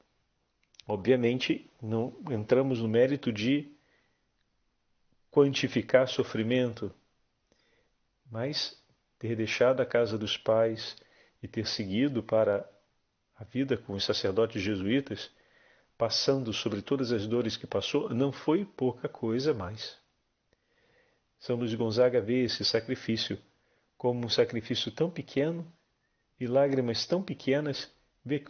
obviamente 0.87 1.69
não 1.81 2.15
entramos 2.31 2.81
no 2.81 2.87
mérito 2.87 3.31
de 3.31 3.71
quantificar 5.31 6.07
sofrimento, 6.07 6.91
mas 8.31 8.81
ter 9.17 9.35
deixado 9.35 9.81
a 9.81 9.85
casa 9.85 10.17
dos 10.17 10.37
pais 10.37 10.95
e 11.41 11.47
ter 11.47 11.65
seguido 11.65 12.21
para 12.23 12.67
a 13.35 13.43
vida 13.43 13.77
com 13.77 13.93
os 13.93 14.03
sacerdotes 14.03 14.61
jesuítas, 14.61 15.29
passando 15.97 16.53
sobre 16.53 16.81
todas 16.81 17.11
as 17.11 17.27
dores 17.27 17.57
que 17.57 17.67
passou, 17.67 18.09
não 18.09 18.31
foi 18.31 18.65
pouca 18.65 19.07
coisa 19.07 19.53
mais. 19.53 19.97
São 21.39 21.55
Luís 21.55 21.73
Gonzaga 21.73 22.19
vê 22.19 22.43
esse 22.43 22.65
sacrifício 22.65 23.37
como 23.97 24.25
um 24.25 24.29
sacrifício 24.29 24.91
tão 24.91 25.09
pequeno 25.09 25.71
e 26.39 26.47
lágrimas 26.47 27.05
tão 27.05 27.21
pequenas. 27.21 27.91
Vê 28.23 28.43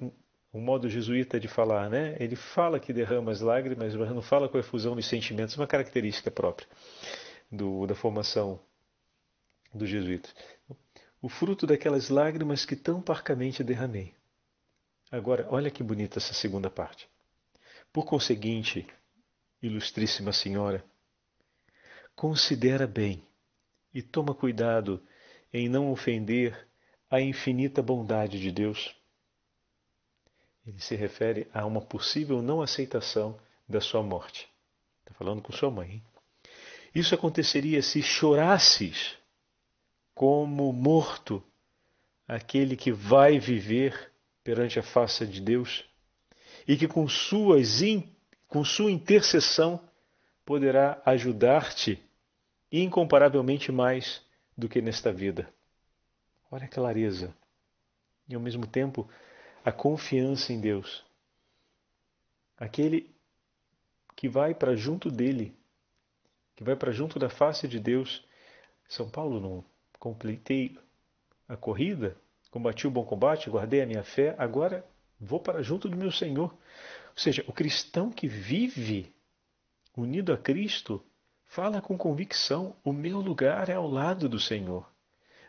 o 0.52 0.60
modo 0.60 0.90
jesuíta 0.90 1.40
de 1.40 1.48
falar, 1.48 1.90
né? 1.90 2.16
Ele 2.20 2.36
fala 2.36 2.80
que 2.80 2.94
derrama 2.94 3.32
as 3.32 3.42
lágrimas, 3.42 3.96
mas 3.96 4.10
não 4.10 4.22
fala 4.22 4.50
com 4.50 4.58
a 4.58 4.62
efusão 4.62 4.96
dos 4.96 5.06
sentimentos, 5.06 5.56
uma 5.58 5.68
característica 5.68 6.32
própria 6.32 6.68
do, 7.52 7.86
da 7.86 7.96
formação 7.96 8.60
dos 9.74 9.90
jesuítas. 9.90 10.34
O 11.22 11.30
fruto 11.30 11.66
daquelas 11.66 12.10
lágrimas 12.10 12.66
que 12.66 12.76
tão 12.76 13.02
parcamente 13.02 13.64
derramei. 13.64 14.14
Agora, 15.12 15.48
olha 15.50 15.72
que 15.72 15.82
bonita 15.82 16.20
essa 16.20 16.34
segunda 16.34 16.70
parte. 16.70 17.10
Por 17.92 18.06
conseguinte, 18.06 18.86
ilustríssima 19.62 20.32
senhora, 20.32 20.84
considera 22.16 22.86
bem 22.86 23.24
e 23.94 24.02
toma 24.02 24.36
cuidado 24.36 25.02
em 25.52 25.70
não 25.70 25.92
ofender 25.92 26.68
a 27.10 27.22
infinita 27.22 27.82
bondade 27.82 28.40
de 28.40 28.52
Deus. 28.52 28.96
Ele 30.66 30.80
se 30.80 30.96
refere 30.96 31.48
a 31.54 31.66
uma 31.66 31.82
possível 31.82 32.42
não 32.42 32.62
aceitação 32.62 33.40
da 33.68 33.80
sua 33.80 34.04
morte. 34.04 34.50
Está 35.00 35.14
falando 35.14 35.42
com 35.42 35.54
sua 35.54 35.72
mãe. 35.72 35.92
Hein? 35.92 36.04
Isso 36.94 37.16
aconteceria 37.16 37.82
se 37.82 38.02
chorasses 38.02 39.17
como 40.18 40.74
morto 40.74 41.44
aquele 42.28 42.76
que 42.76 42.92
vai 42.92 43.38
viver 43.38 44.12
perante 44.44 44.80
a 44.80 44.84
face 44.84 45.28
de 45.28 45.40
Deus 45.40 45.86
e 46.68 46.76
que 46.76 46.88
com, 46.88 47.08
suas, 47.08 47.82
com 48.48 48.66
sua 48.66 48.90
intercessão 48.90 49.80
poderá 50.44 51.00
ajudar-te 51.06 52.04
incomparavelmente 52.72 53.72
mais 53.72 54.26
do 54.58 54.68
que 54.68 54.82
nesta 54.82 55.14
vida. 55.14 55.54
Olha 56.50 56.66
a 56.66 56.70
clareza. 56.70 57.32
E 58.28 58.34
ao 58.34 58.42
mesmo 58.42 58.66
tempo, 58.66 59.08
a 59.64 59.72
confiança 59.72 60.52
em 60.52 60.60
Deus. 60.60 61.06
Aquele 62.58 63.16
que 64.16 64.28
vai 64.28 64.56
para 64.56 64.76
junto 64.76 65.12
dele, 65.12 65.56
que 66.56 66.64
vai 66.64 66.76
para 66.76 66.92
junto 66.92 67.20
da 67.20 67.30
face 67.30 67.68
de 67.68 67.80
Deus. 67.80 68.26
São 68.90 69.08
Paulo 69.08 69.40
não 69.40 69.77
completei 70.00 70.78
a 71.48 71.56
corrida, 71.56 72.16
combati 72.52 72.88
o 72.88 72.92
bom 72.92 73.04
combate, 73.04 73.50
guardei 73.50 73.82
a 73.82 73.86
minha 73.86 74.04
fé, 74.04 74.36
agora 74.38 74.86
vou 75.20 75.40
para 75.40 75.62
junto 75.62 75.90
do 75.90 75.98
meu 75.98 76.12
Senhor. 76.12 76.52
Ou 76.52 77.18
seja, 77.18 77.44
o 77.48 77.54
cristão 77.54 78.12
que 78.12 78.28
vive 78.28 79.14
unido 79.96 80.32
a 80.32 80.38
Cristo 80.38 81.04
fala 81.46 81.82
com 81.82 81.98
convicção: 81.98 82.76
o 82.84 82.94
meu 82.94 83.20
lugar 83.20 83.70
é 83.70 83.74
ao 83.74 83.88
lado 83.88 84.30
do 84.30 84.40
Senhor. 84.40 84.88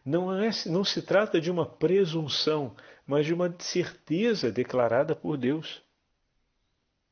Não, 0.04 0.32
é, 0.34 0.50
não 0.66 0.84
se 0.84 1.02
trata 1.02 1.40
de 1.40 1.50
uma 1.50 1.66
presunção, 1.66 2.74
mas 3.06 3.26
de 3.26 3.34
uma 3.34 3.54
certeza 3.58 4.50
declarada 4.50 5.14
por 5.14 5.36
Deus. 5.36 5.82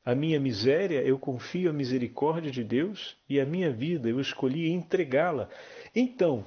A 0.03 0.15
minha 0.15 0.39
miséria 0.39 1.01
eu 1.01 1.19
confio 1.19 1.69
à 1.69 1.73
misericórdia 1.73 2.49
de 2.49 2.63
Deus 2.63 3.17
e 3.27 3.39
a 3.41 3.45
minha 3.45 3.69
vida 3.69 4.09
eu 4.09 4.21
escolhi 4.21 4.71
entregá-la. 4.71 5.49
Então, 5.93 6.45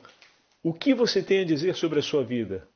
o 0.63 0.73
que 0.75 0.95
você 0.95 1.23
tem 1.23 1.41
a 1.41 1.45
dizer 1.45 1.75
sobre 1.75 1.99
a 1.99 2.03
sua 2.03 2.25
vida? 2.25 2.69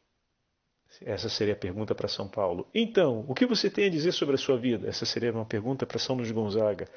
Essa 1.01 1.29
seria 1.29 1.55
a 1.55 1.57
pergunta 1.57 1.95
para 1.95 2.09
São 2.09 2.29
Paulo. 2.29 2.69
Então, 2.73 3.25
o 3.29 3.35
que 3.35 3.47
você 3.47 3.69
tem 3.69 3.87
a 3.87 3.91
dizer 3.91 4.13
sobre 4.13 4.37
a 4.37 4.39
sua 4.39 4.57
vida? 4.57 4.89
Essa 4.89 5.05
seria 5.05 5.33
uma 5.33 5.45
pergunta 5.45 5.85
para 5.85 5.99
São 5.99 6.15
Luís 6.15 6.31
Gonzaga. 6.31 6.89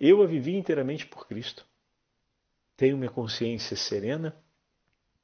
Eu 0.00 0.22
a 0.22 0.26
vivi 0.26 0.56
inteiramente 0.56 1.06
por 1.06 1.26
Cristo. 1.26 1.64
Tenho 2.76 2.96
minha 2.96 3.10
consciência 3.10 3.76
serena 3.76 4.36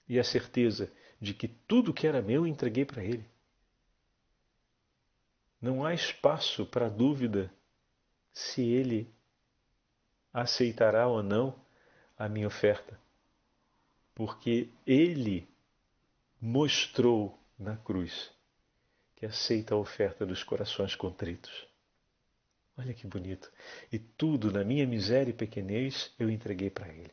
e 0.08 0.18
a 0.18 0.24
certeza 0.24 0.92
de 1.20 1.34
que 1.34 1.48
tudo 1.48 1.92
que 1.92 2.06
era 2.06 2.22
meu 2.22 2.46
entreguei 2.46 2.84
para 2.84 3.02
Ele. 3.02 3.24
Não 5.60 5.84
há 5.84 5.92
espaço 5.92 6.64
para 6.64 6.88
dúvida 6.88 7.52
se 8.32 8.62
Ele 8.62 9.12
aceitará 10.32 11.06
ou 11.08 11.22
não 11.22 11.60
a 12.16 12.28
minha 12.28 12.46
oferta, 12.46 12.98
porque 14.20 14.68
Ele 14.86 15.48
mostrou 16.38 17.38
na 17.58 17.74
cruz 17.74 18.30
que 19.16 19.24
aceita 19.24 19.74
a 19.74 19.78
oferta 19.78 20.26
dos 20.26 20.44
corações 20.44 20.94
contritos. 20.94 21.66
Olha 22.76 22.92
que 22.92 23.06
bonito. 23.06 23.50
E 23.90 23.98
tudo 23.98 24.52
na 24.52 24.62
minha 24.62 24.86
miséria 24.86 25.30
e 25.30 25.32
pequenez 25.32 26.12
eu 26.18 26.28
entreguei 26.28 26.68
para 26.68 26.88
Ele. 26.88 27.10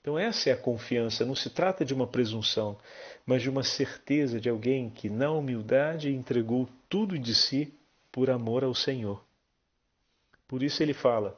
Então, 0.00 0.16
essa 0.16 0.50
é 0.50 0.52
a 0.52 0.56
confiança. 0.56 1.26
Não 1.26 1.34
se 1.34 1.50
trata 1.50 1.84
de 1.84 1.92
uma 1.92 2.06
presunção, 2.06 2.78
mas 3.26 3.42
de 3.42 3.50
uma 3.50 3.64
certeza 3.64 4.40
de 4.40 4.48
alguém 4.48 4.88
que, 4.88 5.10
na 5.10 5.32
humildade, 5.32 6.14
entregou 6.14 6.68
tudo 6.88 7.18
de 7.18 7.34
si 7.34 7.74
por 8.12 8.30
amor 8.30 8.62
ao 8.62 8.72
Senhor. 8.72 9.20
Por 10.46 10.62
isso 10.62 10.80
ele 10.80 10.94
fala, 10.94 11.36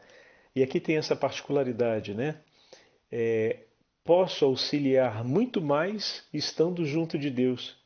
e 0.54 0.62
aqui 0.62 0.78
tem 0.78 0.98
essa 0.98 1.16
particularidade, 1.16 2.12
né? 2.12 2.42
É, 3.10 3.64
posso 4.04 4.44
auxiliar 4.44 5.24
muito 5.24 5.60
mais 5.60 6.26
estando 6.32 6.84
junto 6.84 7.18
de 7.18 7.30
Deus. 7.30 7.76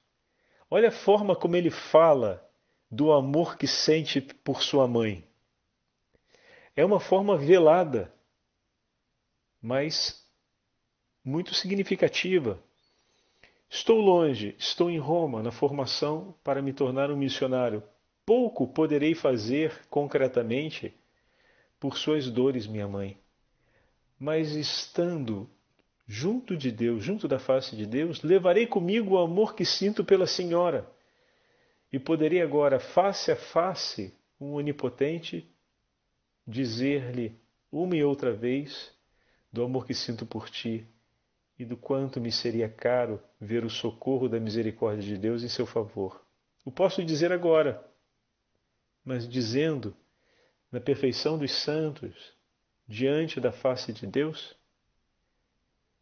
Olha 0.70 0.88
a 0.88 0.92
forma 0.92 1.36
como 1.36 1.56
ele 1.56 1.70
fala 1.70 2.44
do 2.90 3.12
amor 3.12 3.56
que 3.56 3.66
sente 3.66 4.20
por 4.20 4.62
sua 4.62 4.88
mãe. 4.88 5.24
É 6.74 6.84
uma 6.84 7.00
forma 7.00 7.36
velada, 7.36 8.12
mas 9.60 10.24
muito 11.24 11.54
significativa. 11.54 12.58
Estou 13.68 14.00
longe, 14.00 14.54
estou 14.58 14.90
em 14.90 14.98
Roma 14.98 15.42
na 15.42 15.50
formação 15.50 16.34
para 16.44 16.62
me 16.62 16.72
tornar 16.72 17.10
um 17.10 17.16
missionário. 17.16 17.82
Pouco 18.24 18.66
poderei 18.66 19.14
fazer 19.14 19.86
concretamente 19.88 20.94
por 21.78 21.96
suas 21.96 22.30
dores, 22.30 22.66
minha 22.66 22.88
mãe. 22.88 23.18
Mas 24.18 24.52
estando 24.52 25.50
junto 26.06 26.56
de 26.56 26.70
Deus, 26.70 27.02
junto 27.02 27.26
da 27.26 27.38
face 27.38 27.74
de 27.74 27.84
Deus, 27.84 28.22
levarei 28.22 28.66
comigo 28.66 29.14
o 29.14 29.18
amor 29.18 29.54
que 29.54 29.64
sinto 29.64 30.04
pela 30.04 30.26
Senhora. 30.26 30.88
E 31.92 31.98
poderei 31.98 32.40
agora, 32.40 32.78
face 32.78 33.32
a 33.32 33.36
face, 33.36 34.14
um 34.40 34.52
onipotente, 34.52 35.48
dizer-lhe 36.46 37.34
uma 37.72 37.96
e 37.96 38.04
outra 38.04 38.32
vez 38.32 38.92
do 39.52 39.64
amor 39.64 39.86
que 39.86 39.94
sinto 39.94 40.24
por 40.24 40.48
ti 40.48 40.86
e 41.58 41.64
do 41.64 41.76
quanto 41.76 42.20
me 42.20 42.30
seria 42.30 42.68
caro 42.68 43.20
ver 43.40 43.64
o 43.64 43.70
socorro 43.70 44.28
da 44.28 44.38
misericórdia 44.38 45.02
de 45.02 45.16
Deus 45.16 45.42
em 45.42 45.48
seu 45.48 45.66
favor. 45.66 46.22
O 46.64 46.70
posso 46.70 47.02
dizer 47.04 47.32
agora, 47.32 47.84
mas 49.04 49.28
dizendo 49.28 49.96
na 50.70 50.80
perfeição 50.80 51.38
dos 51.38 51.52
santos, 51.52 52.34
diante 52.86 53.40
da 53.40 53.50
face 53.50 53.92
de 53.92 54.06
Deus, 54.06 54.54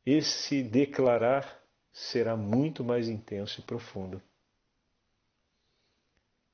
esse 0.05 0.63
declarar 0.63 1.63
será 1.93 2.37
muito 2.37 2.85
mais 2.85 3.09
intenso 3.09 3.61
e 3.61 3.63
profundo. 3.63 4.21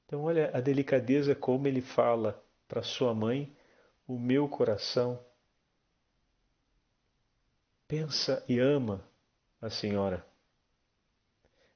Então, 0.06 0.24
olha 0.24 0.50
a 0.54 0.60
delicadeza 0.60 1.34
como 1.34 1.66
ele 1.66 1.80
fala 1.80 2.42
para 2.68 2.82
sua 2.82 3.14
mãe: 3.14 3.52
o 4.06 4.18
meu 4.18 4.48
coração 4.48 5.24
pensa 7.86 8.44
e 8.48 8.58
ama 8.58 9.04
a 9.60 9.70
Senhora, 9.70 10.24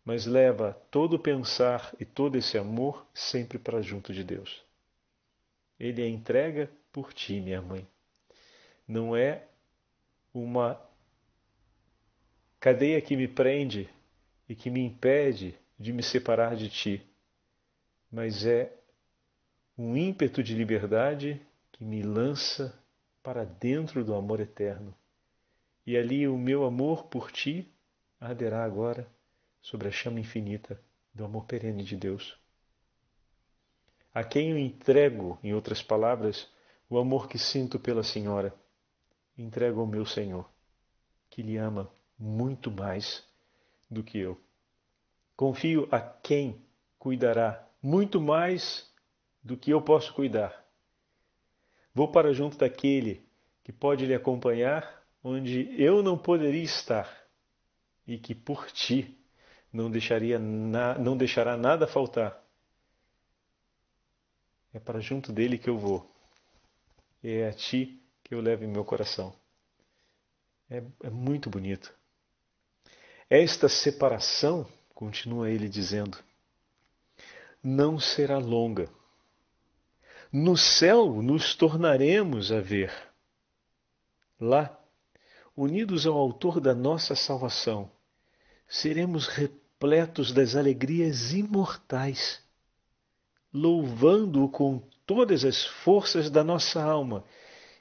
mas 0.04 0.26
leva 0.26 0.80
todo 0.90 1.14
o 1.14 1.18
pensar 1.18 1.94
e 1.98 2.04
todo 2.04 2.36
esse 2.36 2.56
amor 2.58 3.06
sempre 3.12 3.58
para 3.58 3.80
junto 3.80 4.12
de 4.12 4.22
Deus. 4.22 4.64
Ele 5.78 6.02
a 6.02 6.08
entrega 6.08 6.70
por 6.92 7.12
ti, 7.12 7.40
minha 7.40 7.60
mãe. 7.60 7.86
Não 8.86 9.16
é 9.16 9.46
uma 10.32 10.80
cadeia 12.64 12.98
que 12.98 13.14
me 13.14 13.28
prende 13.28 13.90
e 14.48 14.54
que 14.54 14.70
me 14.70 14.80
impede 14.80 15.54
de 15.78 15.92
me 15.92 16.02
separar 16.02 16.56
de 16.56 16.70
ti, 16.70 17.06
mas 18.10 18.46
é 18.46 18.74
um 19.76 19.94
ímpeto 19.94 20.42
de 20.42 20.54
liberdade 20.54 21.42
que 21.70 21.84
me 21.84 22.02
lança 22.02 22.74
para 23.22 23.44
dentro 23.44 24.02
do 24.02 24.14
amor 24.14 24.40
eterno. 24.40 24.94
E 25.86 25.94
ali 25.94 26.26
o 26.26 26.38
meu 26.38 26.64
amor 26.64 27.04
por 27.04 27.30
ti 27.30 27.70
arderá 28.18 28.64
agora 28.64 29.06
sobre 29.60 29.88
a 29.88 29.92
chama 29.92 30.18
infinita 30.18 30.80
do 31.12 31.22
amor 31.22 31.44
perene 31.44 31.84
de 31.84 31.98
Deus. 31.98 32.34
A 34.14 34.24
quem 34.24 34.52
eu 34.52 34.58
entrego, 34.58 35.38
em 35.42 35.52
outras 35.52 35.82
palavras, 35.82 36.50
o 36.88 36.96
amor 36.96 37.28
que 37.28 37.38
sinto 37.38 37.78
pela 37.78 38.02
Senhora, 38.02 38.54
entrego 39.36 39.82
ao 39.82 39.86
meu 39.86 40.06
Senhor, 40.06 40.48
que 41.28 41.42
lhe 41.42 41.58
ama 41.58 41.92
muito 42.18 42.70
mais 42.70 43.24
do 43.90 44.02
que 44.02 44.18
eu. 44.18 44.40
Confio 45.36 45.88
a 45.90 46.00
quem 46.00 46.62
cuidará 46.98 47.66
muito 47.82 48.20
mais 48.20 48.90
do 49.42 49.56
que 49.56 49.70
eu 49.70 49.82
posso 49.82 50.14
cuidar. 50.14 50.64
Vou 51.94 52.10
para 52.10 52.32
junto 52.32 52.56
daquele 52.56 53.26
que 53.62 53.72
pode 53.72 54.06
lhe 54.06 54.14
acompanhar 54.14 55.02
onde 55.22 55.74
eu 55.82 56.02
não 56.02 56.18
poderia 56.18 56.62
estar, 56.62 57.08
e 58.06 58.18
que 58.18 58.34
por 58.34 58.70
ti 58.70 59.16
não, 59.72 59.90
deixaria 59.90 60.38
na, 60.38 60.98
não 60.98 61.16
deixará 61.16 61.56
nada 61.56 61.86
faltar. 61.86 62.42
É 64.72 64.78
para 64.78 65.00
junto 65.00 65.32
dele 65.32 65.56
que 65.56 65.70
eu 65.70 65.78
vou. 65.78 66.10
É 67.22 67.48
a 67.48 67.52
ti 67.52 68.02
que 68.22 68.34
eu 68.34 68.40
levo 68.40 68.64
em 68.64 68.68
meu 68.68 68.84
coração. 68.84 69.34
É, 70.68 70.82
é 71.02 71.10
muito 71.10 71.48
bonito. 71.48 71.94
Esta 73.28 73.68
separação, 73.68 74.66
continua 74.94 75.50
ele 75.50 75.68
dizendo, 75.68 76.18
não 77.62 77.98
será 77.98 78.38
longa. 78.38 78.88
No 80.30 80.56
céu 80.56 81.22
nos 81.22 81.54
tornaremos 81.54 82.52
a 82.52 82.60
ver. 82.60 82.92
Lá, 84.38 84.78
unidos 85.56 86.06
ao 86.06 86.16
Autor 86.18 86.60
da 86.60 86.74
nossa 86.74 87.14
salvação, 87.14 87.90
seremos 88.68 89.26
repletos 89.26 90.32
das 90.32 90.54
alegrias 90.54 91.32
imortais, 91.32 92.42
louvando-o 93.52 94.48
com 94.48 94.82
todas 95.06 95.44
as 95.44 95.64
forças 95.64 96.28
da 96.28 96.44
nossa 96.44 96.82
alma 96.82 97.24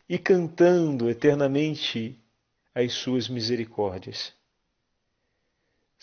e 0.07 0.17
cantando 0.17 1.09
eternamente 1.09 2.19
as 2.73 2.93
suas 2.93 3.27
misericórdias. 3.27 4.33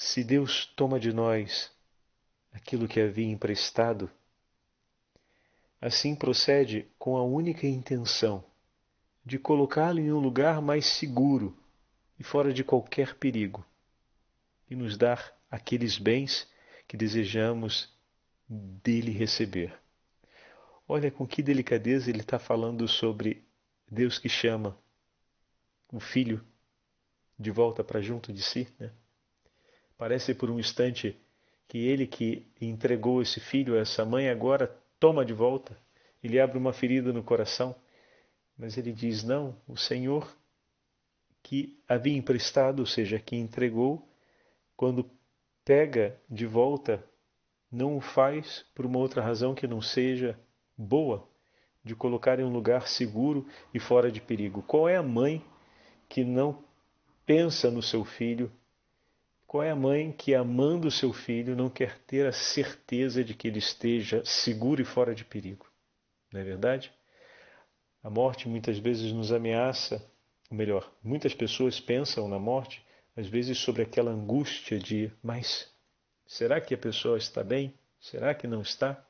Se 0.02 0.24
Deus 0.24 0.64
toma 0.64 0.98
de 0.98 1.12
nós 1.12 1.70
aquilo 2.52 2.88
que 2.88 2.98
havia 2.98 3.30
emprestado, 3.30 4.10
assim 5.78 6.16
procede 6.16 6.90
com 6.98 7.18
a 7.18 7.22
única 7.22 7.66
intenção 7.66 8.42
de 9.22 9.38
colocá-lo 9.38 10.00
em 10.00 10.10
um 10.10 10.18
lugar 10.18 10.62
mais 10.62 10.86
seguro 10.86 11.54
e 12.18 12.24
fora 12.24 12.50
de 12.50 12.64
qualquer 12.64 13.14
perigo, 13.16 13.62
e 14.70 14.74
nos 14.74 14.96
dar 14.96 15.38
aqueles 15.50 15.98
bens 15.98 16.48
que 16.88 16.96
desejamos 16.96 17.94
dele 18.48 19.12
receber. 19.12 19.78
Olha 20.88 21.10
com 21.10 21.26
que 21.26 21.42
delicadeza 21.42 22.08
ele 22.08 22.22
está 22.22 22.38
falando 22.38 22.88
sobre 22.88 23.46
Deus 23.86 24.18
que 24.18 24.30
chama 24.30 24.78
o 25.92 26.00
filho 26.00 26.42
de 27.38 27.50
volta 27.50 27.84
para 27.84 28.00
junto 28.00 28.32
de 28.32 28.42
si. 28.42 28.66
Né? 28.78 28.90
Parece 30.00 30.34
por 30.34 30.50
um 30.50 30.58
instante 30.58 31.14
que 31.68 31.76
ele 31.76 32.06
que 32.06 32.46
entregou 32.58 33.20
esse 33.20 33.38
filho 33.38 33.74
a 33.74 33.80
essa 33.80 34.02
mãe 34.02 34.30
agora 34.30 34.74
toma 34.98 35.26
de 35.26 35.34
volta. 35.34 35.76
Ele 36.24 36.40
abre 36.40 36.56
uma 36.56 36.72
ferida 36.72 37.12
no 37.12 37.22
coração, 37.22 37.76
mas 38.56 38.78
ele 38.78 38.92
diz: 38.92 39.22
não, 39.22 39.54
o 39.68 39.76
Senhor 39.76 40.34
que 41.42 41.78
havia 41.86 42.16
emprestado, 42.16 42.80
ou 42.80 42.86
seja, 42.86 43.18
que 43.18 43.36
entregou, 43.36 44.08
quando 44.74 45.04
pega 45.66 46.18
de 46.30 46.46
volta, 46.46 47.04
não 47.70 47.98
o 47.98 48.00
faz 48.00 48.64
por 48.74 48.86
uma 48.86 48.98
outra 48.98 49.20
razão 49.20 49.54
que 49.54 49.66
não 49.66 49.82
seja 49.82 50.34
boa, 50.78 51.28
de 51.84 51.94
colocar 51.94 52.40
em 52.40 52.44
um 52.44 52.50
lugar 52.50 52.88
seguro 52.88 53.46
e 53.74 53.78
fora 53.78 54.10
de 54.10 54.22
perigo. 54.22 54.62
Qual 54.62 54.88
é 54.88 54.96
a 54.96 55.02
mãe 55.02 55.44
que 56.08 56.24
não 56.24 56.64
pensa 57.26 57.70
no 57.70 57.82
seu 57.82 58.02
filho 58.02 58.50
qual 59.50 59.64
é 59.64 59.70
a 59.72 59.74
mãe 59.74 60.12
que, 60.12 60.32
amando 60.32 60.92
seu 60.92 61.12
filho, 61.12 61.56
não 61.56 61.68
quer 61.68 61.98
ter 62.06 62.24
a 62.24 62.30
certeza 62.30 63.24
de 63.24 63.34
que 63.34 63.48
ele 63.48 63.58
esteja 63.58 64.24
seguro 64.24 64.80
e 64.80 64.84
fora 64.84 65.12
de 65.12 65.24
perigo? 65.24 65.66
Não 66.32 66.40
é 66.40 66.44
verdade? 66.44 66.92
A 68.00 68.08
morte 68.08 68.48
muitas 68.48 68.78
vezes 68.78 69.10
nos 69.10 69.32
ameaça, 69.32 70.08
ou 70.48 70.56
melhor, 70.56 70.88
muitas 71.02 71.34
pessoas 71.34 71.80
pensam 71.80 72.28
na 72.28 72.38
morte, 72.38 72.86
às 73.16 73.26
vezes 73.26 73.58
sobre 73.58 73.82
aquela 73.82 74.12
angústia 74.12 74.78
de: 74.78 75.10
mas 75.20 75.68
será 76.28 76.60
que 76.60 76.72
a 76.72 76.78
pessoa 76.78 77.18
está 77.18 77.42
bem? 77.42 77.74
Será 77.98 78.32
que 78.32 78.46
não 78.46 78.62
está? 78.62 79.04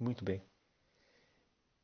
Muito 0.00 0.24
bem. 0.24 0.42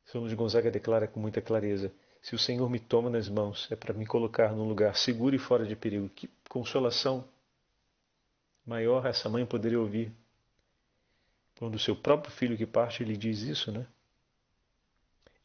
São 0.07 0.19
Luís 0.19 0.33
Gonzaga 0.33 0.69
declara 0.69 1.07
com 1.07 1.17
muita 1.17 1.41
clareza: 1.41 1.93
se 2.21 2.35
o 2.35 2.39
Senhor 2.39 2.69
me 2.69 2.81
toma 2.81 3.09
nas 3.09 3.29
mãos, 3.29 3.71
é 3.71 3.75
para 3.77 3.93
me 3.93 4.05
colocar 4.05 4.51
num 4.51 4.67
lugar 4.67 4.97
seguro 4.97 5.33
e 5.33 5.39
fora 5.39 5.65
de 5.65 5.77
perigo. 5.77 6.09
Que 6.09 6.29
consolação 6.49 7.23
maior 8.65 9.05
essa 9.05 9.29
mãe 9.29 9.45
poderia 9.45 9.79
ouvir. 9.79 10.11
Quando 11.57 11.75
o 11.75 11.79
seu 11.79 11.95
próprio 11.95 12.33
filho 12.33 12.57
que 12.57 12.65
parte 12.65 13.03
lhe 13.03 13.15
diz 13.15 13.41
isso, 13.41 13.71
né? 13.71 13.85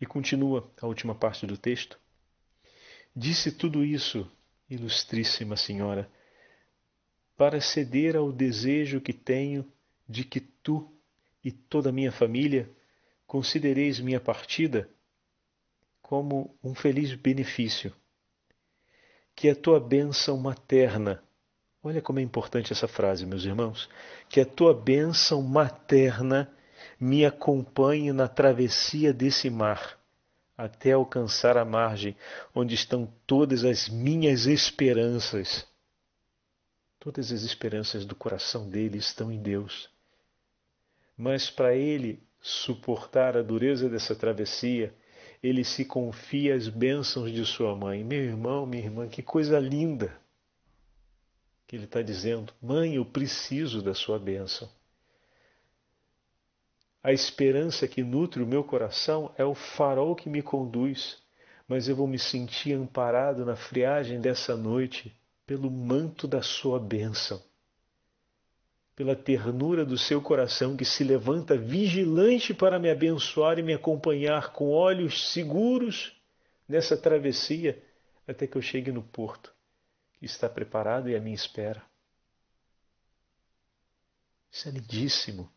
E 0.01 0.07
continua 0.07 0.71
a 0.81 0.87
última 0.87 1.15
parte 1.15 1.47
do 1.47 1.57
texto. 1.57 1.99
Disse 3.15 3.53
tudo 3.53 3.85
isso, 3.85 4.31
ilustríssima 4.71 5.57
senhora, 5.57 6.11
para 7.37 7.61
ceder 7.61 8.17
ao 8.17 8.33
desejo 8.33 9.01
que 9.01 9.13
tenho 9.13 9.71
de 10.09 10.25
que 10.25 10.41
tu 10.41 10.91
e 11.45 11.53
toda 11.53 11.91
a 11.91 11.93
minha 11.93 12.13
família 12.13 12.69
considereis 13.27 14.01
minha 14.01 14.21
partida 14.21 14.89
como 16.01 16.57
um 16.65 16.75
feliz 16.75 17.15
benefício. 17.15 17.95
Que 19.37 19.51
a 19.51 19.55
tua 19.55 19.79
bênção 19.79 20.37
materna 20.39 21.23
Olha 21.83 22.03
como 22.03 22.19
é 22.19 22.23
importante 22.23 22.73
essa 22.73 22.89
frase, 22.89 23.25
meus 23.25 23.45
irmãos. 23.45 23.89
Que 24.29 24.41
a 24.41 24.47
tua 24.47 24.75
bênção 24.75 25.41
materna 25.43 26.53
me 26.99 27.25
acompanhe 27.25 28.13
na 28.13 28.27
travessia 28.27 29.13
desse 29.13 29.49
mar, 29.49 29.99
até 30.57 30.93
alcançar 30.93 31.57
a 31.57 31.65
margem 31.65 32.17
onde 32.55 32.75
estão 32.75 33.13
todas 33.27 33.65
as 33.65 33.89
minhas 33.89 34.47
esperanças. 34.47 35.67
Todas 36.99 37.31
as 37.31 37.43
esperanças 37.43 38.05
do 38.05 38.17
coração 38.17 38.69
dele 38.69 38.99
estão 38.99 39.31
em 39.31 39.41
Deus. 39.41 39.89
Mas 41.17 41.49
para 41.49 41.75
ele 41.77 42.21
suportar 42.41 43.37
a 43.37 43.43
dureza 43.43 43.89
dessa 43.89 44.17
travessia, 44.17 44.93
ele 45.41 45.63
se 45.63 45.85
confia 45.85 46.57
às 46.57 46.69
bênçãos 46.69 47.31
de 47.31 47.45
sua 47.45 47.77
mãe. 47.77 48.03
Meu 48.03 48.21
irmão, 48.21 48.67
minha 48.67 48.85
irmã, 48.85 49.09
que 49.09 49.23
coisa 49.23 49.61
linda! 49.61 50.19
Que 51.69 51.77
ele 51.77 51.85
está 51.85 52.01
dizendo: 52.01 52.53
Mãe, 52.61 52.95
eu 52.97 53.05
preciso 53.05 53.83
da 53.83 53.93
sua 53.95 54.19
bênção. 54.19 54.69
A 57.03 57.13
esperança 57.13 57.87
que 57.87 58.03
nutre 58.03 58.43
o 58.43 58.47
meu 58.47 58.65
coração 58.65 59.33
é 59.37 59.45
o 59.45 59.55
farol 59.55 60.17
que 60.17 60.29
me 60.29 60.43
conduz, 60.43 61.19
mas 61.69 61.87
eu 61.87 61.95
vou 61.95 62.09
me 62.09 62.19
sentir 62.19 62.73
amparado 62.73 63.45
na 63.45 63.55
friagem 63.55 64.21
dessa 64.21 64.57
noite 64.57 65.15
pelo 65.47 65.71
manto 65.71 66.27
da 66.27 66.43
sua 66.43 66.81
bênção, 66.81 67.41
pela 68.97 69.15
ternura 69.15 69.85
do 69.85 69.97
seu 69.97 70.21
coração 70.21 70.77
que 70.77 70.85
se 70.85 71.05
levanta 71.05 71.57
vigilante 71.57 72.53
para 72.53 72.79
me 72.79 72.91
abençoar 72.91 73.59
e 73.59 73.63
me 73.63 73.75
acompanhar 73.75 74.53
com 74.53 74.71
olhos 74.71 75.33
seguros 75.33 76.19
nessa 76.67 76.97
travessia 76.97 77.81
até 78.27 78.47
que 78.47 78.57
eu 78.57 78.63
chegue 78.63 78.91
no 78.91 79.03
porto 79.03 79.58
está 80.21 80.49
preparado 80.49 81.09
e 81.09 81.17
à 81.17 81.21
minha 81.21 81.35
espera. 81.35 81.83
Isso 84.51 84.69
é 84.69 84.73
lindíssimo. 84.73 85.51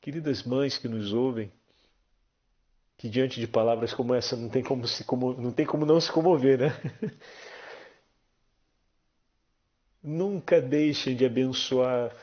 Queridas 0.00 0.42
mães 0.42 0.78
que 0.78 0.88
nos 0.88 1.12
ouvem, 1.12 1.52
que 2.96 3.08
diante 3.08 3.40
de 3.40 3.46
palavras 3.46 3.94
como 3.94 4.14
essa 4.14 4.36
não 4.36 4.48
tem 4.48 4.62
como, 4.62 4.86
se, 4.86 5.04
não, 5.38 5.52
tem 5.52 5.64
como 5.64 5.86
não 5.86 6.00
se 6.00 6.10
comover, 6.12 6.58
né? 6.58 6.68
Nunca 10.02 10.60
deixem 10.60 11.14
de 11.14 11.24
abençoar 11.24 12.14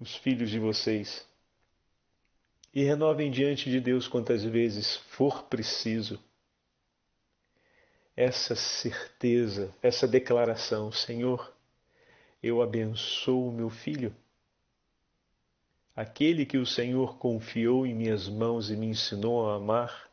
os 0.00 0.14
filhos 0.16 0.50
de 0.50 0.58
vocês. 0.58 1.26
E 2.74 2.82
renovem 2.82 3.30
diante 3.30 3.70
de 3.70 3.80
Deus 3.80 4.08
quantas 4.08 4.42
vezes 4.44 4.96
for 5.08 5.44
preciso 5.44 6.22
essa 8.16 8.54
certeza, 8.54 9.74
essa 9.82 10.08
declaração: 10.08 10.90
Senhor, 10.90 11.52
eu 12.42 12.62
abençoo 12.62 13.48
o 13.48 13.52
meu 13.52 13.68
filho. 13.68 14.14
Aquele 15.94 16.46
que 16.46 16.58
o 16.58 16.66
Senhor 16.66 17.18
confiou 17.18 17.86
em 17.86 17.94
minhas 17.94 18.28
mãos 18.28 18.70
e 18.70 18.76
me 18.76 18.86
ensinou 18.86 19.48
a 19.48 19.56
amar, 19.56 20.10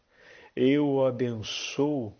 eu 0.56 0.88
o 0.88 1.06
abençoo 1.06 2.14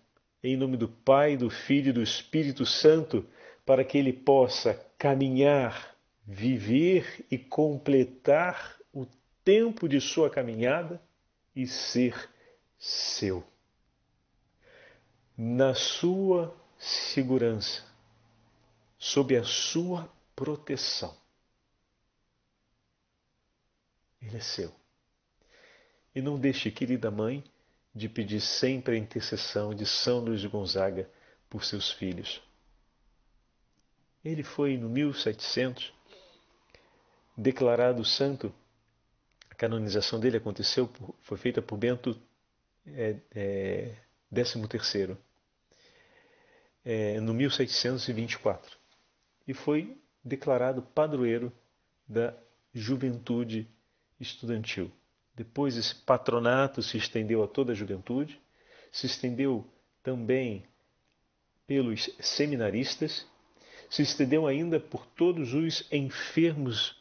em 0.44 0.58
nome 0.58 0.76
do 0.76 0.90
Pai, 0.90 1.38
do 1.38 1.50
Filho 1.50 1.90
e 1.90 1.94
do 1.94 2.04
Espírito 2.04 2.66
Santo, 2.66 3.26
para 3.66 3.84
que 3.86 3.98
ele 3.98 4.12
possa 4.12 4.74
caminhar, 4.98 5.96
viver 6.26 7.26
e 7.32 7.38
completar 7.38 8.76
o 8.94 9.08
tempo 9.44 9.88
de 9.88 10.02
sua 10.02 10.30
caminhada 10.30 11.02
e 11.56 11.66
ser 11.66 12.30
seu 12.78 13.44
na 15.38 15.74
sua 15.74 16.56
segurança, 16.78 17.84
sob 18.98 19.36
a 19.36 19.44
sua 19.44 20.10
proteção. 20.36 21.16
Ele 24.22 24.38
é 24.38 24.42
seu. 24.42 24.74
E 26.16 26.22
não 26.22 26.40
deixe, 26.40 26.72
querida 26.72 27.10
mãe, 27.10 27.44
de 27.94 28.08
pedir 28.08 28.42
sempre 28.42 28.96
a 28.96 29.00
intercessão 29.00 29.74
de 29.74 29.86
São 29.86 30.20
Luís 30.20 30.42
de 30.42 30.48
Gonzaga 30.48 31.10
por 31.50 31.64
seus 31.64 31.92
filhos. 31.92 32.42
Ele 34.24 34.44
foi 34.44 34.78
no 34.78 34.90
1700 34.90 35.94
declarado 37.38 38.06
santo. 38.06 38.54
A 39.50 39.56
canonização 39.56 40.20
dele 40.20 40.38
aconteceu, 40.38 40.90
foi 41.22 41.38
feita 41.38 41.62
por 41.62 41.78
Bento 41.78 42.20
é, 42.88 43.18
é, 43.32 43.96
13 44.34 45.18
é, 46.84 47.20
no 47.22 47.34
1724 47.34 48.78
e 49.48 49.54
foi 49.54 49.98
declarado 50.24 50.82
padroeiro 50.82 51.52
da 52.08 52.34
juventude 52.74 53.68
estudantil. 54.20 54.92
Depois 55.36 55.78
esse 55.78 55.96
patronato 55.96 56.82
se 56.82 56.98
estendeu 56.98 57.44
a 57.44 57.48
toda 57.48 57.72
a 57.72 57.76
juventude, 57.76 58.40
se 58.92 59.06
estendeu 59.06 59.66
também 60.02 60.66
pelos 61.66 62.10
seminaristas, 62.20 63.26
se 63.90 64.02
estendeu 64.02 64.48
ainda 64.48 64.80
por 64.80 65.06
todos 65.06 65.54
os 65.54 65.88
enfermos 65.92 66.96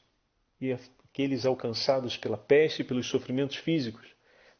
e 0.60 0.72
aqueles 0.72 1.44
alcançados 1.44 2.16
pela 2.16 2.38
peste 2.38 2.82
e 2.82 2.84
pelos 2.84 3.06
sofrimentos 3.06 3.56
físicos. 3.56 4.11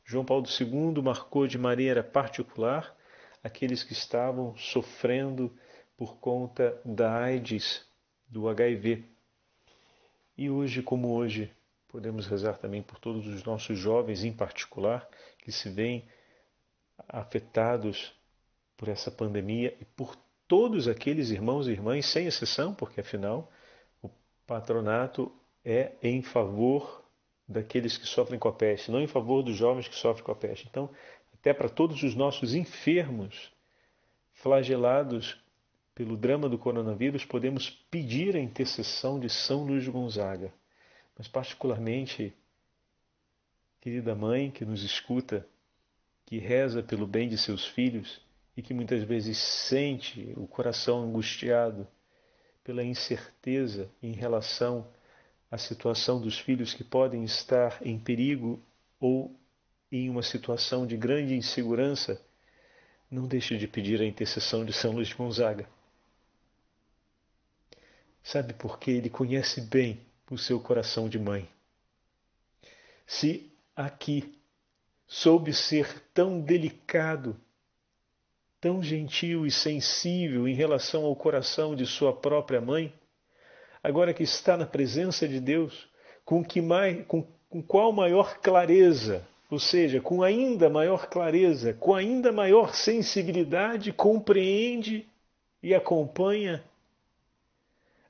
João 0.04 0.24
Paulo 0.24 0.46
II 0.46 1.02
marcou 1.02 1.46
de 1.46 1.58
maneira 1.58 2.02
particular 2.02 2.96
aqueles 3.42 3.82
que 3.82 3.92
estavam 3.92 4.56
sofrendo 4.56 5.56
por 5.96 6.16
conta 6.16 6.80
da 6.84 7.14
AIDS, 7.22 7.86
do 8.28 8.48
HIV. 8.48 9.04
E 10.36 10.50
hoje, 10.50 10.82
como 10.82 11.14
hoje, 11.14 11.52
podemos 11.88 12.26
rezar 12.26 12.58
também 12.58 12.82
por 12.82 12.98
todos 12.98 13.26
os 13.26 13.44
nossos 13.44 13.78
jovens, 13.78 14.24
em 14.24 14.32
particular, 14.32 15.08
que 15.38 15.52
se 15.52 15.68
veem 15.68 16.08
afetados 17.08 18.14
por 18.76 18.88
essa 18.88 19.10
pandemia 19.10 19.76
e 19.80 19.84
por 19.84 20.16
todos 20.48 20.88
aqueles 20.88 21.30
irmãos 21.30 21.66
e 21.66 21.72
irmãs, 21.72 22.06
sem 22.06 22.26
exceção, 22.26 22.74
porque 22.74 23.00
afinal 23.00 23.50
o 24.02 24.10
patronato 24.46 25.32
é 25.64 25.92
em 26.02 26.22
favor 26.22 27.01
daqueles 27.52 27.96
que 27.96 28.06
sofrem 28.06 28.38
com 28.38 28.48
a 28.48 28.52
peste, 28.52 28.90
não 28.90 29.00
em 29.00 29.06
favor 29.06 29.42
dos 29.42 29.56
jovens 29.56 29.86
que 29.86 29.94
sofrem 29.94 30.24
com 30.24 30.32
a 30.32 30.36
peste. 30.36 30.66
Então, 30.68 30.90
até 31.34 31.52
para 31.52 31.68
todos 31.68 32.02
os 32.02 32.14
nossos 32.14 32.54
enfermos, 32.54 33.52
flagelados 34.32 35.38
pelo 35.94 36.16
drama 36.16 36.48
do 36.48 36.58
coronavírus, 36.58 37.24
podemos 37.24 37.70
pedir 37.90 38.34
a 38.34 38.40
intercessão 38.40 39.20
de 39.20 39.28
São 39.28 39.64
Luís 39.64 39.86
Gonzaga. 39.86 40.52
Mas, 41.16 41.28
particularmente, 41.28 42.34
querida 43.80 44.14
mãe 44.14 44.50
que 44.50 44.64
nos 44.64 44.82
escuta, 44.82 45.46
que 46.24 46.38
reza 46.38 46.82
pelo 46.82 47.06
bem 47.06 47.28
de 47.28 47.36
seus 47.36 47.66
filhos 47.66 48.20
e 48.56 48.62
que 48.62 48.72
muitas 48.72 49.02
vezes 49.02 49.36
sente 49.38 50.32
o 50.36 50.46
coração 50.46 51.02
angustiado 51.02 51.86
pela 52.64 52.82
incerteza 52.82 53.90
em 54.02 54.12
relação 54.12 54.86
à 55.52 55.58
situação 55.58 56.18
dos 56.18 56.38
filhos 56.38 56.72
que 56.72 56.82
podem 56.82 57.24
estar 57.24 57.78
em 57.86 57.98
perigo 57.98 58.58
ou 58.98 59.36
em 59.90 60.08
uma 60.08 60.22
situação 60.22 60.86
de 60.86 60.96
grande 60.96 61.34
insegurança, 61.34 62.18
não 63.10 63.26
deixe 63.28 63.58
de 63.58 63.68
pedir 63.68 64.00
a 64.00 64.06
intercessão 64.06 64.64
de 64.64 64.72
São 64.72 64.92
Luís 64.92 65.12
Gonzaga. 65.12 65.68
Sabe 68.24 68.54
por 68.54 68.78
quê? 68.78 68.92
Ele 68.92 69.10
conhece 69.10 69.60
bem 69.60 70.00
o 70.30 70.38
seu 70.38 70.58
coração 70.58 71.06
de 71.06 71.18
mãe. 71.18 71.46
Se 73.06 73.52
aqui 73.76 74.34
soube 75.06 75.52
ser 75.52 76.02
tão 76.14 76.40
delicado, 76.40 77.38
tão 78.58 78.82
gentil 78.82 79.44
e 79.44 79.50
sensível 79.50 80.48
em 80.48 80.54
relação 80.54 81.04
ao 81.04 81.14
coração 81.14 81.76
de 81.76 81.84
sua 81.84 82.16
própria 82.16 82.58
mãe, 82.58 82.90
agora 83.82 84.14
que 84.14 84.22
está 84.22 84.56
na 84.56 84.66
presença 84.66 85.26
de 85.26 85.40
Deus, 85.40 85.88
com, 86.24 86.44
que 86.44 86.60
mais, 86.60 87.04
com, 87.06 87.26
com 87.50 87.62
qual 87.62 87.92
maior 87.92 88.38
clareza, 88.38 89.26
ou 89.50 89.58
seja, 89.58 90.00
com 90.00 90.22
ainda 90.22 90.70
maior 90.70 91.08
clareza, 91.08 91.74
com 91.74 91.94
ainda 91.94 92.32
maior 92.32 92.74
sensibilidade, 92.74 93.92
compreende 93.92 95.06
e 95.62 95.74
acompanha 95.74 96.64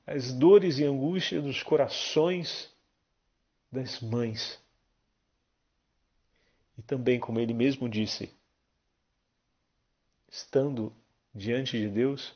as 0.05 0.31
dores 0.33 0.79
e 0.79 0.83
angústias 0.83 1.43
dos 1.43 1.63
corações 1.63 2.69
das 3.71 3.99
mães. 3.99 4.61
E 6.77 6.81
também, 6.81 7.19
como 7.19 7.39
ele 7.39 7.53
mesmo 7.53 7.87
disse, 7.87 8.31
estando 10.29 10.93
diante 11.33 11.77
de 11.77 11.87
Deus, 11.87 12.35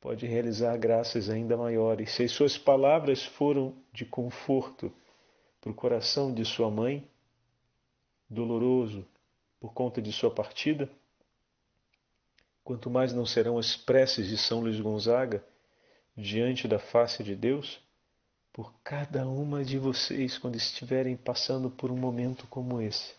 pode 0.00 0.26
realizar 0.26 0.76
graças 0.78 1.28
ainda 1.28 1.56
maiores. 1.56 2.12
Se 2.12 2.24
as 2.24 2.32
suas 2.32 2.56
palavras 2.56 3.24
foram 3.24 3.74
de 3.92 4.04
conforto 4.04 4.92
para 5.60 5.70
o 5.70 5.74
coração 5.74 6.32
de 6.32 6.44
sua 6.44 6.70
mãe, 6.70 7.06
doloroso 8.28 9.06
por 9.60 9.74
conta 9.74 10.00
de 10.00 10.10
sua 10.10 10.30
partida, 10.30 10.88
quanto 12.64 12.88
mais 12.88 13.12
não 13.12 13.26
serão 13.26 13.58
as 13.58 13.76
preces 13.76 14.26
de 14.28 14.38
São 14.38 14.60
Luís 14.60 14.80
Gonzaga 14.80 15.44
diante 16.16 16.66
da 16.66 16.78
face 16.78 17.22
de 17.22 17.34
Deus 17.34 17.80
por 18.52 18.72
cada 18.82 19.26
uma 19.28 19.64
de 19.64 19.78
vocês 19.78 20.38
quando 20.38 20.56
estiverem 20.56 21.16
passando 21.16 21.70
por 21.70 21.90
um 21.90 21.96
momento 21.96 22.46
como 22.46 22.80
esse, 22.80 23.14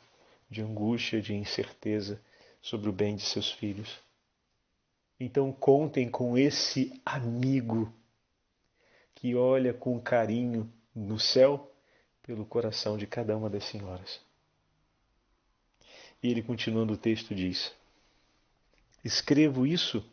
de 0.50 0.62
angústia, 0.62 1.22
de 1.22 1.34
incerteza 1.34 2.20
sobre 2.62 2.90
o 2.90 2.94
bem 2.94 3.16
de 3.16 3.24
seus 3.24 3.52
filhos. 3.52 4.00
Então 5.24 5.54
contem 5.54 6.10
com 6.10 6.36
esse 6.36 7.00
amigo 7.06 7.94
que 9.14 9.36
olha 9.36 9.72
com 9.72 10.02
carinho 10.02 10.68
no 10.96 11.20
céu 11.20 11.72
pelo 12.24 12.44
coração 12.44 12.98
de 12.98 13.06
cada 13.06 13.38
uma 13.38 13.48
das 13.48 13.66
senhoras. 13.66 14.20
E 16.24 16.28
ele, 16.28 16.42
continuando 16.42 16.94
o 16.94 16.98
texto, 16.98 17.36
diz: 17.36 17.72
Escrevo 19.06 19.68
isso 19.68 20.04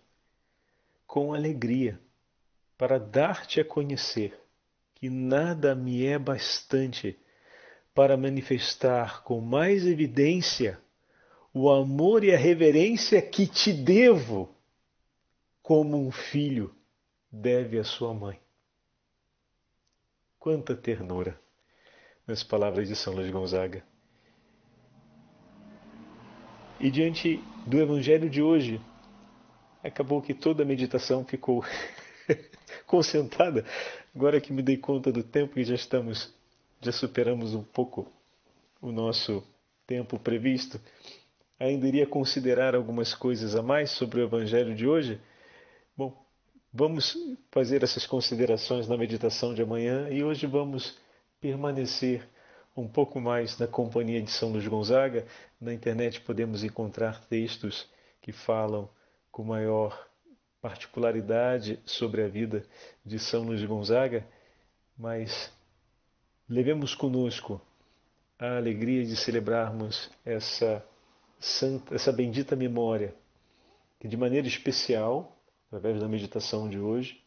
com 1.07 1.33
alegria 1.33 1.99
para 2.77 2.99
dar-te 2.99 3.62
a 3.62 3.64
conhecer 3.64 4.38
que 4.94 5.09
nada 5.09 5.75
me 5.75 6.05
é 6.05 6.18
bastante 6.18 7.18
para 7.94 8.14
manifestar 8.14 9.23
com 9.23 9.40
mais 9.40 9.87
evidência 9.87 10.79
o 11.55 11.71
amor 11.71 12.25
e 12.25 12.35
a 12.35 12.37
reverência 12.37 13.23
que 13.23 13.47
te 13.47 13.73
devo, 13.73 14.55
como 15.68 15.98
um 15.98 16.11
filho 16.11 16.74
deve 17.31 17.78
à 17.78 17.85
sua 17.85 18.14
mãe. 18.14 18.40
Quanta 20.38 20.74
ternura 20.74 21.38
nas 22.26 22.42
palavras 22.42 22.88
de 22.88 22.96
São 22.96 23.12
Luís 23.12 23.31
Gonzaga. 23.31 23.85
E 26.81 26.90
diante 26.90 27.37
do 27.66 27.78
Evangelho 27.78 28.31
de 28.31 28.40
hoje, 28.40 28.81
acabou 29.85 30.22
que 30.22 30.33
toda 30.33 30.62
a 30.62 30.66
meditação 30.66 31.22
ficou 31.22 31.62
concentrada. 32.88 33.62
Agora 34.16 34.40
que 34.40 34.54
me 34.54 34.62
dei 34.62 34.78
conta 34.78 35.12
do 35.12 35.22
tempo 35.22 35.61
e 35.61 35.64
já 35.64 35.74
estamos, 35.74 36.35
já 36.81 36.92
superamos 36.92 37.54
um 37.54 37.62
pouco 37.62 38.11
o 38.81 38.90
nosso 38.90 39.46
tempo 39.87 40.18
previsto, 40.18 40.81
ainda 41.61 41.87
iria 41.87 42.07
considerar 42.07 42.74
algumas 42.74 43.12
coisas 43.12 43.54
a 43.54 43.62
mais 43.62 43.90
sobre 43.90 44.22
o 44.22 44.24
Evangelho 44.24 44.74
de 44.74 44.87
hoje. 44.87 45.20
Bom, 45.98 46.16
vamos 46.72 47.16
fazer 47.50 47.82
essas 47.82 48.06
considerações 48.06 48.87
na 48.87 48.96
meditação 48.96 49.52
de 49.52 49.62
amanhã 49.62 50.08
e 50.08 50.22
hoje 50.22 50.46
vamos 50.46 50.96
permanecer 51.40 52.24
um 52.76 52.87
pouco 52.87 53.20
mais 53.20 53.58
na 53.58 53.66
companhia 53.66 54.22
de 54.22 54.30
São 54.30 54.52
Luís 54.52 54.64
Gonzaga. 54.68 55.26
Na 55.61 55.74
internet 55.74 56.20
podemos 56.20 56.62
encontrar 56.62 57.24
textos 57.24 57.84
que 58.22 58.30
falam 58.30 58.88
com 59.32 59.42
maior 59.42 60.08
particularidade 60.62 61.80
sobre 61.84 62.22
a 62.22 62.28
vida 62.28 62.64
de 63.04 63.18
São 63.18 63.42
Luís 63.42 63.64
Gonzaga, 63.64 64.24
mas 64.96 65.52
levemos 66.48 66.94
conosco 66.94 67.61
a 68.38 68.56
alegria 68.56 69.04
de 69.04 69.16
celebrarmos 69.16 70.08
essa 70.24 70.80
santa, 71.40 71.92
essa 71.92 72.12
bendita 72.12 72.54
memória, 72.54 73.12
que 73.98 74.06
de 74.06 74.16
maneira 74.16 74.46
especial, 74.46 75.34
através 75.68 76.00
da 76.00 76.09
meditação 76.09 76.68
de 76.68 76.78
hoje, 76.78 77.22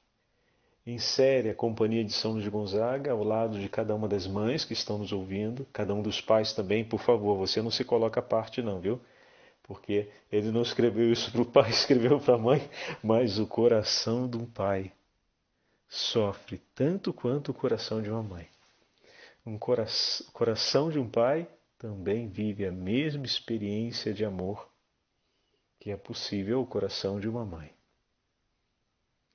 insere 0.85 1.49
a 1.49 1.55
companhia 1.55 2.03
de 2.03 2.11
São 2.11 2.33
Luís 2.33 2.47
Gonzaga 2.47 3.11
ao 3.11 3.23
lado 3.23 3.59
de 3.59 3.69
cada 3.69 3.95
uma 3.95 4.07
das 4.07 4.27
mães 4.27 4.65
que 4.65 4.73
estão 4.73 4.97
nos 4.97 5.11
ouvindo, 5.11 5.65
cada 5.71 5.93
um 5.93 6.01
dos 6.01 6.19
pais 6.19 6.53
também, 6.53 6.83
por 6.83 6.99
favor, 6.99 7.37
você 7.37 7.61
não 7.61 7.71
se 7.71 7.83
coloca 7.83 8.19
à 8.19 8.23
parte 8.23 8.61
não, 8.61 8.79
viu? 8.79 8.99
porque 9.71 10.09
ele 10.29 10.51
não 10.51 10.63
escreveu 10.63 11.13
isso 11.13 11.31
para 11.31 11.41
o 11.41 11.45
pai, 11.45 11.69
escreveu 11.71 12.19
para 12.19 12.35
a 12.35 12.37
mãe, 12.37 12.69
mas 13.01 13.39
o 13.39 13.47
coração 13.47 14.29
de 14.29 14.35
um 14.37 14.45
pai 14.45 14.91
sofre 15.87 16.61
tanto 16.75 17.13
quanto 17.13 17.51
o 17.51 17.53
coração 17.53 18.01
de 18.01 18.09
uma 18.09 18.21
mãe. 18.21 18.47
Um 19.45 19.57
cora 19.57 19.85
coração 20.33 20.89
de 20.89 20.99
um 20.99 21.09
pai 21.09 21.47
também 21.77 22.27
vive 22.27 22.65
a 22.65 22.71
mesma 22.71 23.25
experiência 23.25 24.13
de 24.13 24.25
amor 24.25 24.69
que 25.79 25.89
é 25.89 25.95
possível 25.95 26.59
ao 26.59 26.65
coração 26.65 27.19
de 27.19 27.29
uma 27.29 27.45
mãe. 27.45 27.71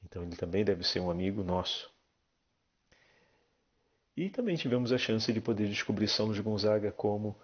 Então 0.07 0.23
ele 0.23 0.37
também 0.37 0.65
deve 0.65 0.85
ser 0.85 1.01
um 1.01 1.11
amigo 1.11 1.43
nosso. 1.43 1.91
E 4.17 4.31
também 4.31 4.57
tivemos 4.57 4.93
a 4.93 4.99
chance 4.99 5.31
de 5.33 5.41
poder 5.41 5.69
descobrir 5.69 6.09
São 6.09 6.27
Luís 6.27 6.39
Gonzaga 6.39 6.91
como 6.93 7.37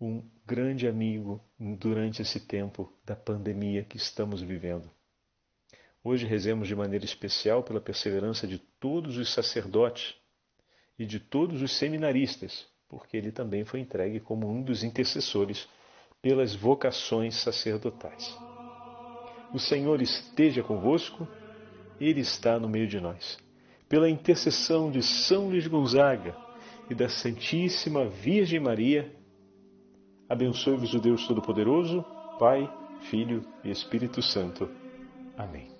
um 0.00 0.22
grande 0.46 0.86
amigo 0.86 1.42
durante 1.58 2.22
esse 2.22 2.38
tempo 2.38 2.92
da 3.04 3.16
pandemia 3.16 3.82
que 3.82 3.96
estamos 3.96 4.40
vivendo. 4.40 4.90
Hoje 6.04 6.26
rezemos 6.26 6.68
de 6.68 6.76
maneira 6.76 7.04
especial 7.04 7.62
pela 7.62 7.80
perseverança 7.80 8.46
de 8.46 8.58
todos 8.58 9.16
os 9.16 9.32
sacerdotes 9.32 10.14
e 10.98 11.04
de 11.04 11.18
todos 11.18 11.60
os 11.60 11.76
seminaristas, 11.76 12.66
porque 12.88 13.16
ele 13.16 13.32
também 13.32 13.64
foi 13.64 13.80
entregue 13.80 14.20
como 14.20 14.48
um 14.48 14.62
dos 14.62 14.84
intercessores 14.84 15.68
pelas 16.22 16.54
vocações 16.54 17.36
sacerdotais. 17.36 18.38
O 19.52 19.58
Senhor 19.58 20.00
esteja 20.00 20.62
convosco, 20.62 21.26
Ele 22.00 22.20
está 22.20 22.58
no 22.58 22.68
meio 22.68 22.86
de 22.86 23.00
nós. 23.00 23.38
Pela 23.88 24.08
intercessão 24.08 24.90
de 24.90 25.02
São 25.02 25.48
Luís 25.48 25.66
Gonzaga 25.66 26.34
e 26.88 26.94
da 26.94 27.08
Santíssima 27.08 28.06
Virgem 28.06 28.60
Maria, 28.60 29.12
abençoe-vos 30.28 30.94
o 30.94 31.00
Deus 31.00 31.26
Todo-Poderoso, 31.26 32.04
Pai, 32.38 32.72
Filho 33.10 33.44
e 33.64 33.70
Espírito 33.70 34.22
Santo. 34.22 34.68
Amém. 35.36 35.79